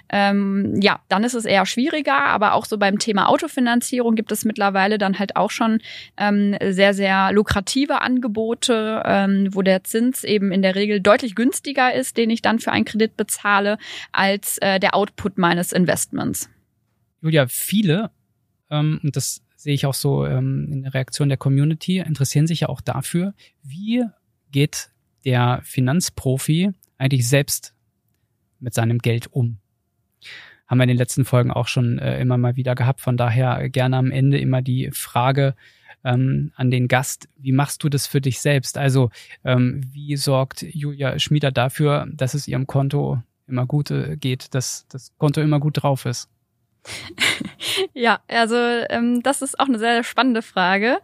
ähm, 0.08 0.80
ja, 0.80 1.00
dann 1.08 1.24
ist 1.24 1.34
es 1.34 1.44
eher 1.44 1.66
schwieriger, 1.66 2.16
aber 2.16 2.54
auch 2.54 2.64
so 2.64 2.78
beim 2.78 2.98
Thema 2.98 3.28
Autofinanzierung 3.28 4.14
gibt 4.14 4.32
es 4.32 4.44
mittlerweile 4.44 4.98
dann 4.98 5.18
halt 5.18 5.36
auch 5.36 5.50
schon 5.50 5.80
ähm, 6.16 6.56
sehr, 6.70 6.94
sehr 6.94 7.25
lukrative 7.32 8.00
Angebote, 8.00 9.02
ähm, 9.04 9.48
wo 9.52 9.62
der 9.62 9.84
Zins 9.84 10.24
eben 10.24 10.52
in 10.52 10.62
der 10.62 10.74
Regel 10.74 11.00
deutlich 11.00 11.34
günstiger 11.34 11.94
ist, 11.94 12.16
den 12.16 12.30
ich 12.30 12.42
dann 12.42 12.58
für 12.58 12.72
einen 12.72 12.84
Kredit 12.84 13.16
bezahle, 13.16 13.78
als 14.12 14.58
äh, 14.58 14.80
der 14.80 14.94
Output 14.94 15.38
meines 15.38 15.72
Investments. 15.72 16.48
Julia, 17.20 17.46
viele, 17.48 18.10
ähm, 18.70 19.00
und 19.02 19.16
das 19.16 19.42
sehe 19.56 19.74
ich 19.74 19.86
auch 19.86 19.94
so 19.94 20.26
ähm, 20.26 20.68
in 20.70 20.82
der 20.82 20.94
Reaktion 20.94 21.28
der 21.28 21.38
Community, 21.38 21.98
interessieren 21.98 22.46
sich 22.46 22.60
ja 22.60 22.68
auch 22.68 22.80
dafür, 22.80 23.34
wie 23.62 24.04
geht 24.52 24.90
der 25.24 25.60
Finanzprofi 25.64 26.70
eigentlich 26.98 27.28
selbst 27.28 27.74
mit 28.60 28.74
seinem 28.74 28.98
Geld 28.98 29.26
um? 29.32 29.58
Haben 30.66 30.78
wir 30.78 30.84
in 30.84 30.88
den 30.88 30.98
letzten 30.98 31.24
Folgen 31.24 31.50
auch 31.50 31.68
schon 31.68 31.98
äh, 31.98 32.20
immer 32.20 32.38
mal 32.38 32.56
wieder 32.56 32.74
gehabt. 32.74 33.00
Von 33.00 33.16
daher 33.16 33.68
gerne 33.68 33.96
am 33.96 34.10
Ende 34.10 34.38
immer 34.38 34.62
die 34.62 34.90
Frage, 34.92 35.54
ähm, 36.06 36.52
an 36.54 36.70
den 36.70 36.88
Gast, 36.88 37.28
wie 37.36 37.52
machst 37.52 37.82
du 37.82 37.88
das 37.88 38.06
für 38.06 38.20
dich 38.20 38.40
selbst? 38.40 38.78
Also 38.78 39.10
ähm, 39.44 39.82
wie 39.92 40.16
sorgt 40.16 40.62
Julia 40.62 41.18
Schmieder 41.18 41.50
dafür, 41.50 42.06
dass 42.12 42.34
es 42.34 42.46
ihrem 42.46 42.66
Konto 42.66 43.20
immer 43.48 43.66
gut 43.66 43.90
äh, 43.90 44.16
geht, 44.16 44.54
dass 44.54 44.86
das 44.88 45.12
Konto 45.18 45.40
immer 45.40 45.60
gut 45.60 45.82
drauf 45.82 46.06
ist? 46.06 46.30
Ja, 47.94 48.20
also 48.28 48.56
ähm, 48.56 49.22
das 49.22 49.42
ist 49.42 49.58
auch 49.58 49.66
eine 49.66 49.78
sehr 49.78 50.04
spannende 50.04 50.42
Frage, 50.42 50.98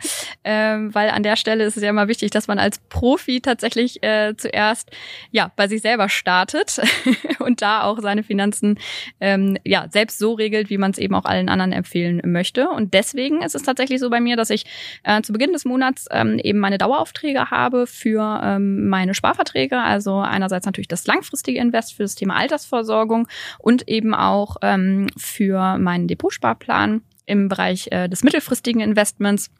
ähm, 0.45 0.95
weil 0.95 1.11
an 1.11 1.23
der 1.23 1.37
Stelle 1.37 1.65
ist 1.65 1.77
es 1.77 1.83
ja 1.83 1.91
immer 1.91 2.09
wichtig, 2.09 2.31
dass 2.31 2.49
man 2.49 2.59
als 2.59 2.79
Profi 2.89 3.41
tatsächlich 3.41 4.03
äh, 4.03 4.35
zuerst 4.37 4.91
ja 5.31 5.51
bei 5.57 5.69
sich 5.69 5.83
selber 5.83 6.09
startet 6.09 6.81
und 7.41 7.63
da 7.63 7.83
auch 7.83 8.01
seine 8.01 8.23
Finanzen 8.23 8.79
ähm, 9.21 9.59
ja 9.65 9.87
selbst 9.91 10.19
so 10.19 10.35
regelt, 10.35 10.71
wie 10.71 10.79
man 10.79 10.93
es 10.93 10.99
eben 10.99 11.15
auch 11.15 11.25
allen 11.25 11.49
anderen 11.49 11.73
empfehlen 11.73 12.21
möchte. 12.25 12.69
Und 12.69 12.95
deswegen 12.95 13.43
ist 13.43 13.55
es 13.55 13.63
tatsächlich 13.63 14.01
so 14.01 14.11
bei 14.11 14.21
mir, 14.21 14.37
dass 14.37 14.51
ich 14.51 14.65
äh, 15.03 15.23
zu 15.23 15.33
Beginn 15.33 15.53
des 15.53 15.65
Monats 15.65 16.07
ähm, 16.11 16.39
eben 16.39 16.59
meine 16.59 16.79
Daueraufträge 16.79 17.51
habe 17.51 17.87
für 17.87 18.41
ähm, 18.43 18.89
meine 18.89 19.15
Sparverträge, 19.15 19.79
also 19.79 20.19
einerseits 20.19 20.67
natürlich 20.67 20.89
das 20.89 21.07
langfristige 21.07 21.59
Invest 21.59 21.95
für 21.95 22.03
das 22.03 22.15
Thema 22.15 22.37
Altersvorsorgung 22.37 23.29
und 23.59 23.89
eben 23.89 24.15
auch 24.15 24.57
ähm, 24.63 25.09
für 25.17 25.72
meinen 25.79 26.09
Depotsparplan 26.09 27.03
im 27.27 27.49
Bereich 27.49 27.89
äh, 27.91 28.09
des 28.09 28.23
mittelfristigen 28.23 28.81
Investments, 28.81 29.51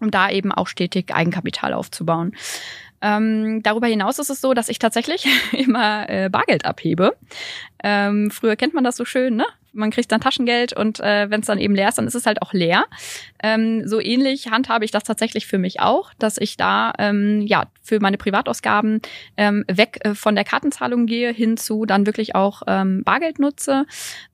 um 0.00 0.10
da 0.10 0.30
eben 0.30 0.52
auch 0.52 0.66
stetig 0.66 1.14
Eigenkapital 1.14 1.72
aufzubauen. 1.72 2.34
Ähm, 3.02 3.62
darüber 3.62 3.86
hinaus 3.86 4.18
ist 4.18 4.30
es 4.30 4.40
so, 4.40 4.54
dass 4.54 4.68
ich 4.68 4.78
tatsächlich 4.78 5.26
immer 5.52 6.08
äh, 6.08 6.28
Bargeld 6.30 6.64
abhebe. 6.64 7.16
Ähm, 7.82 8.30
früher 8.30 8.56
kennt 8.56 8.74
man 8.74 8.84
das 8.84 8.96
so 8.96 9.04
schön, 9.04 9.36
ne? 9.36 9.46
Man 9.72 9.90
kriegt 9.90 10.10
dann 10.10 10.22
Taschengeld 10.22 10.72
und 10.72 11.00
äh, 11.00 11.28
wenn 11.28 11.40
es 11.40 11.46
dann 11.46 11.58
eben 11.58 11.74
leer 11.74 11.90
ist, 11.90 11.98
dann 11.98 12.06
ist 12.06 12.14
es 12.14 12.24
halt 12.24 12.40
auch 12.40 12.54
leer. 12.54 12.86
Ähm, 13.42 13.86
so 13.86 14.00
ähnlich 14.00 14.50
handhabe 14.50 14.84
ich 14.84 14.90
das 14.90 15.04
tatsächlich 15.04 15.46
für 15.46 15.58
mich 15.58 15.80
auch, 15.80 16.12
dass 16.18 16.38
ich 16.38 16.56
da 16.56 16.92
ähm, 16.98 17.42
ja 17.42 17.64
für 17.82 18.00
meine 18.00 18.18
Privatausgaben 18.18 19.00
ähm, 19.36 19.64
weg 19.68 19.98
äh, 20.02 20.14
von 20.14 20.34
der 20.34 20.44
Kartenzahlung 20.44 21.06
gehe 21.06 21.32
hin 21.32 21.56
zu 21.56 21.86
dann 21.86 22.06
wirklich 22.06 22.34
auch 22.34 22.62
ähm, 22.66 23.04
Bargeld 23.04 23.38
nutze, 23.38 23.86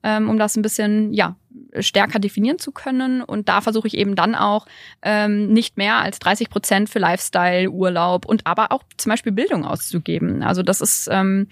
ähm, 0.03 0.29
um 0.29 0.37
das 0.37 0.55
ein 0.55 0.61
bisschen 0.61 1.13
ja 1.13 1.35
stärker 1.79 2.19
definieren 2.19 2.59
zu 2.59 2.71
können. 2.71 3.21
Und 3.21 3.49
da 3.49 3.61
versuche 3.61 3.87
ich 3.87 3.95
eben 3.95 4.15
dann 4.15 4.35
auch 4.35 4.65
ähm, 5.01 5.47
nicht 5.47 5.77
mehr 5.77 5.97
als 5.97 6.19
30 6.19 6.49
Prozent 6.49 6.89
für 6.89 6.99
Lifestyle, 6.99 7.69
Urlaub 7.69 8.25
und 8.25 8.45
aber 8.45 8.71
auch 8.71 8.83
zum 8.97 9.09
Beispiel 9.11 9.31
Bildung 9.31 9.65
auszugeben. 9.65 10.43
Also 10.43 10.63
das 10.63 10.81
ist 10.81 11.07
ähm, 11.11 11.47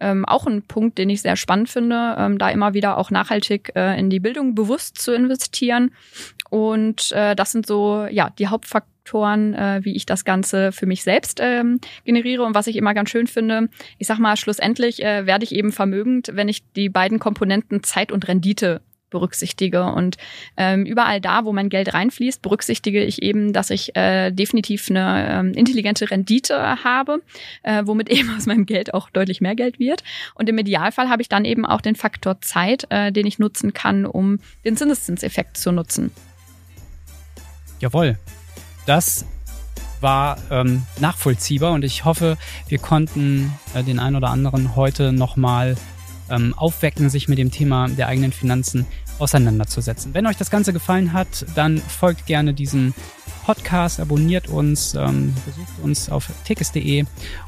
ähm, 0.00 0.24
auch 0.24 0.46
ein 0.46 0.62
Punkt, 0.62 0.98
den 0.98 1.10
ich 1.10 1.22
sehr 1.22 1.36
spannend 1.36 1.68
finde, 1.68 2.16
ähm, 2.18 2.38
da 2.38 2.50
immer 2.50 2.74
wieder 2.74 2.98
auch 2.98 3.10
nachhaltig 3.10 3.72
äh, 3.74 3.98
in 3.98 4.10
die 4.10 4.20
Bildung 4.20 4.54
bewusst 4.54 4.98
zu 4.98 5.12
investieren. 5.12 5.92
Und 6.56 7.12
äh, 7.12 7.36
das 7.36 7.52
sind 7.52 7.66
so 7.66 8.06
ja 8.10 8.30
die 8.30 8.46
Hauptfaktoren, 8.46 9.52
äh, 9.52 9.80
wie 9.82 9.94
ich 9.94 10.06
das 10.06 10.24
Ganze 10.24 10.72
für 10.72 10.86
mich 10.86 11.02
selbst 11.02 11.38
ähm, 11.42 11.80
generiere 12.06 12.44
und 12.44 12.54
was 12.54 12.66
ich 12.66 12.76
immer 12.76 12.94
ganz 12.94 13.10
schön 13.10 13.26
finde. 13.26 13.68
Ich 13.98 14.06
sag 14.06 14.18
mal, 14.18 14.38
schlussendlich 14.38 15.04
äh, 15.04 15.26
werde 15.26 15.44
ich 15.44 15.54
eben 15.54 15.70
vermögend, 15.70 16.30
wenn 16.32 16.48
ich 16.48 16.62
die 16.72 16.88
beiden 16.88 17.18
Komponenten 17.18 17.82
Zeit 17.82 18.10
und 18.10 18.26
Rendite 18.26 18.80
berücksichtige. 19.10 19.84
Und 19.84 20.16
ähm, 20.56 20.86
überall 20.86 21.20
da, 21.20 21.44
wo 21.44 21.52
mein 21.52 21.68
Geld 21.68 21.92
reinfließt, 21.92 22.40
berücksichtige 22.40 23.04
ich 23.04 23.20
eben, 23.22 23.52
dass 23.52 23.68
ich 23.68 23.94
äh, 23.94 24.30
definitiv 24.30 24.88
eine 24.88 25.28
ähm, 25.28 25.52
intelligente 25.52 26.10
Rendite 26.10 26.82
habe, 26.82 27.20
äh, 27.64 27.82
womit 27.84 28.08
eben 28.18 28.34
aus 28.34 28.46
meinem 28.46 28.64
Geld 28.64 28.94
auch 28.94 29.10
deutlich 29.10 29.42
mehr 29.42 29.56
Geld 29.56 29.78
wird. 29.78 30.02
Und 30.34 30.48
im 30.48 30.56
Idealfall 30.56 31.10
habe 31.10 31.20
ich 31.20 31.28
dann 31.28 31.44
eben 31.44 31.66
auch 31.66 31.82
den 31.82 31.96
Faktor 31.96 32.40
Zeit, 32.40 32.86
äh, 32.88 33.12
den 33.12 33.26
ich 33.26 33.38
nutzen 33.38 33.74
kann, 33.74 34.06
um 34.06 34.38
den 34.64 34.74
Zinseszinseffekt 34.74 35.58
zu 35.58 35.70
nutzen. 35.70 36.12
Jawohl. 37.80 38.18
Das 38.86 39.24
war 40.00 40.38
ähm, 40.50 40.82
nachvollziehbar 41.00 41.72
und 41.72 41.84
ich 41.84 42.04
hoffe, 42.04 42.36
wir 42.68 42.78
konnten 42.78 43.52
äh, 43.74 43.82
den 43.82 43.98
einen 43.98 44.16
oder 44.16 44.30
anderen 44.30 44.76
heute 44.76 45.12
nochmal 45.12 45.76
ähm, 46.30 46.54
aufwecken, 46.54 47.08
sich 47.10 47.28
mit 47.28 47.38
dem 47.38 47.50
Thema 47.50 47.88
der 47.88 48.08
eigenen 48.08 48.32
Finanzen 48.32 48.86
auseinanderzusetzen. 49.18 50.12
Wenn 50.14 50.26
euch 50.26 50.36
das 50.36 50.50
Ganze 50.50 50.72
gefallen 50.72 51.12
hat, 51.12 51.46
dann 51.54 51.78
folgt 51.78 52.26
gerne 52.26 52.52
diesem 52.52 52.94
Podcast, 53.44 54.00
abonniert 54.00 54.48
uns, 54.48 54.94
ähm, 54.94 55.34
besucht 55.46 55.72
uns 55.82 56.10
auf 56.10 56.28
tickets.de 56.44 57.04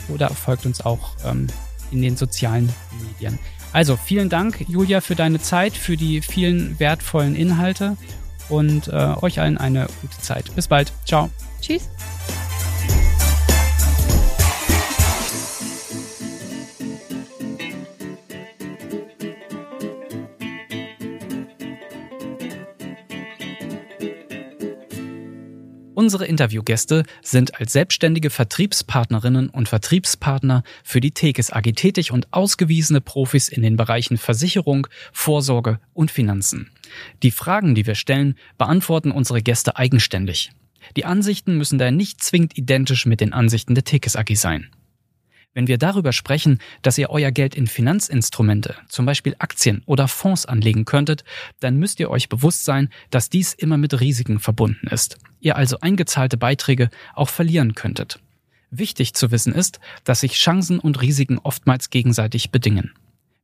oder 0.09 0.31
folgt 0.31 0.65
uns 0.65 0.81
auch 0.81 1.13
ähm, 1.25 1.49
in 1.91 2.03
den 2.03 2.17
sozialen 2.17 2.73
Medien. 3.03 3.39
Also 3.73 3.97
vielen 3.97 4.29
Dank, 4.29 4.65
Julia, 4.69 5.01
für 5.01 5.15
deine 5.15 5.41
Zeit, 5.41 5.75
für 5.75 5.97
die 5.97 6.23
vielen 6.23 6.79
wertvollen 6.81 7.37
Inhalte 7.37 7.97
und 8.49 8.89
äh, 8.89 9.15
euch 9.21 9.41
allen 9.41 9.59
eine 9.59 9.87
gute 10.01 10.19
Zeit. 10.21 10.55
Bis 10.55 10.69
bald. 10.69 10.93
Ciao. 11.05 11.31
Tschüss. 11.61 11.89
Unsere 25.99 26.27
Interviewgäste 26.27 27.03
sind 27.23 27.61
als 27.61 27.73
selbstständige 27.73 28.31
Vertriebspartnerinnen 28.31 29.51
und 29.51 29.69
Vertriebspartner 29.69 30.63
für 30.85 31.01
die 31.01 31.11
Tekes 31.11 31.53
AG 31.53 31.73
tätig 31.75 32.13
und 32.13 32.33
ausgewiesene 32.33 33.01
Profis 33.01 33.49
in 33.49 33.63
den 33.63 33.77
Bereichen 33.77 34.17
Versicherung, 34.17 34.87
Vorsorge 35.13 35.81
und 35.95 36.13
Finanzen. 36.13 36.71
Die 37.23 37.31
Fragen, 37.31 37.75
die 37.75 37.87
wir 37.87 37.95
stellen, 37.95 38.37
beantworten 38.57 39.11
unsere 39.11 39.43
Gäste 39.43 39.77
eigenständig. 39.77 40.51
Die 40.97 41.05
Ansichten 41.05 41.57
müssen 41.57 41.79
daher 41.79 41.93
nicht 41.93 42.23
zwingend 42.23 42.57
identisch 42.57 43.07
mit 43.07 43.21
den 43.21 43.33
Ansichten 43.33 43.75
der 43.75 43.85
Tekes 43.85 44.17
AG 44.17 44.35
sein. 44.35 44.71
Wenn 45.55 45.67
wir 45.67 45.79
darüber 45.79 46.13
sprechen, 46.13 46.61
dass 46.83 46.99
ihr 46.99 47.11
euer 47.11 47.33
Geld 47.33 47.55
in 47.57 47.67
Finanzinstrumente, 47.67 48.77
zum 48.89 49.07
Beispiel 49.07 49.35
Aktien 49.39 49.83
oder 49.87 50.07
Fonds 50.07 50.47
anlegen 50.47 50.85
könntet, 50.85 51.25
dann 51.59 51.79
müsst 51.79 51.99
ihr 51.99 52.11
euch 52.11 52.29
bewusst 52.29 52.65
sein, 52.65 52.91
dass 53.11 53.31
dies 53.31 53.55
immer 53.55 53.77
mit 53.77 53.99
Risiken 54.01 54.39
verbunden 54.39 54.87
ist. 54.89 55.19
Ihr 55.41 55.57
also 55.57 55.81
eingezahlte 55.81 56.37
Beiträge 56.37 56.91
auch 57.15 57.29
verlieren 57.29 57.75
könntet. 57.75 58.21
Wichtig 58.71 59.15
zu 59.15 59.31
wissen 59.31 59.53
ist, 59.53 59.81
dass 60.05 60.21
sich 60.21 60.35
Chancen 60.35 60.79
und 60.79 61.01
Risiken 61.01 61.39
oftmals 61.39 61.91
gegenseitig 61.91 62.51
bedingen. 62.51 62.93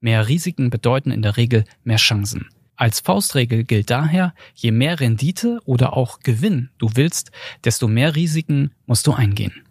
Mehr 0.01 0.29
Risiken 0.29 0.69
bedeuten 0.69 1.11
in 1.11 1.23
der 1.23 1.39
Regel 1.39 1.65
mehr 1.83 1.97
Chancen. 1.97 2.49
Als 2.77 3.01
Faustregel 3.01 3.65
gilt 3.65 3.91
daher, 3.91 4.35
je 4.55 4.73
mehr 4.73 4.99
Rendite 4.99 5.61
oder 5.65 5.97
auch 5.97 6.21
Gewinn 6.21 6.71
du 6.79 6.91
willst, 6.95 7.31
desto 7.65 7.87
mehr 7.87 8.17
Risiken 8.17 8.73
musst 8.87 9.07
du 9.07 9.13
eingehen. 9.13 9.65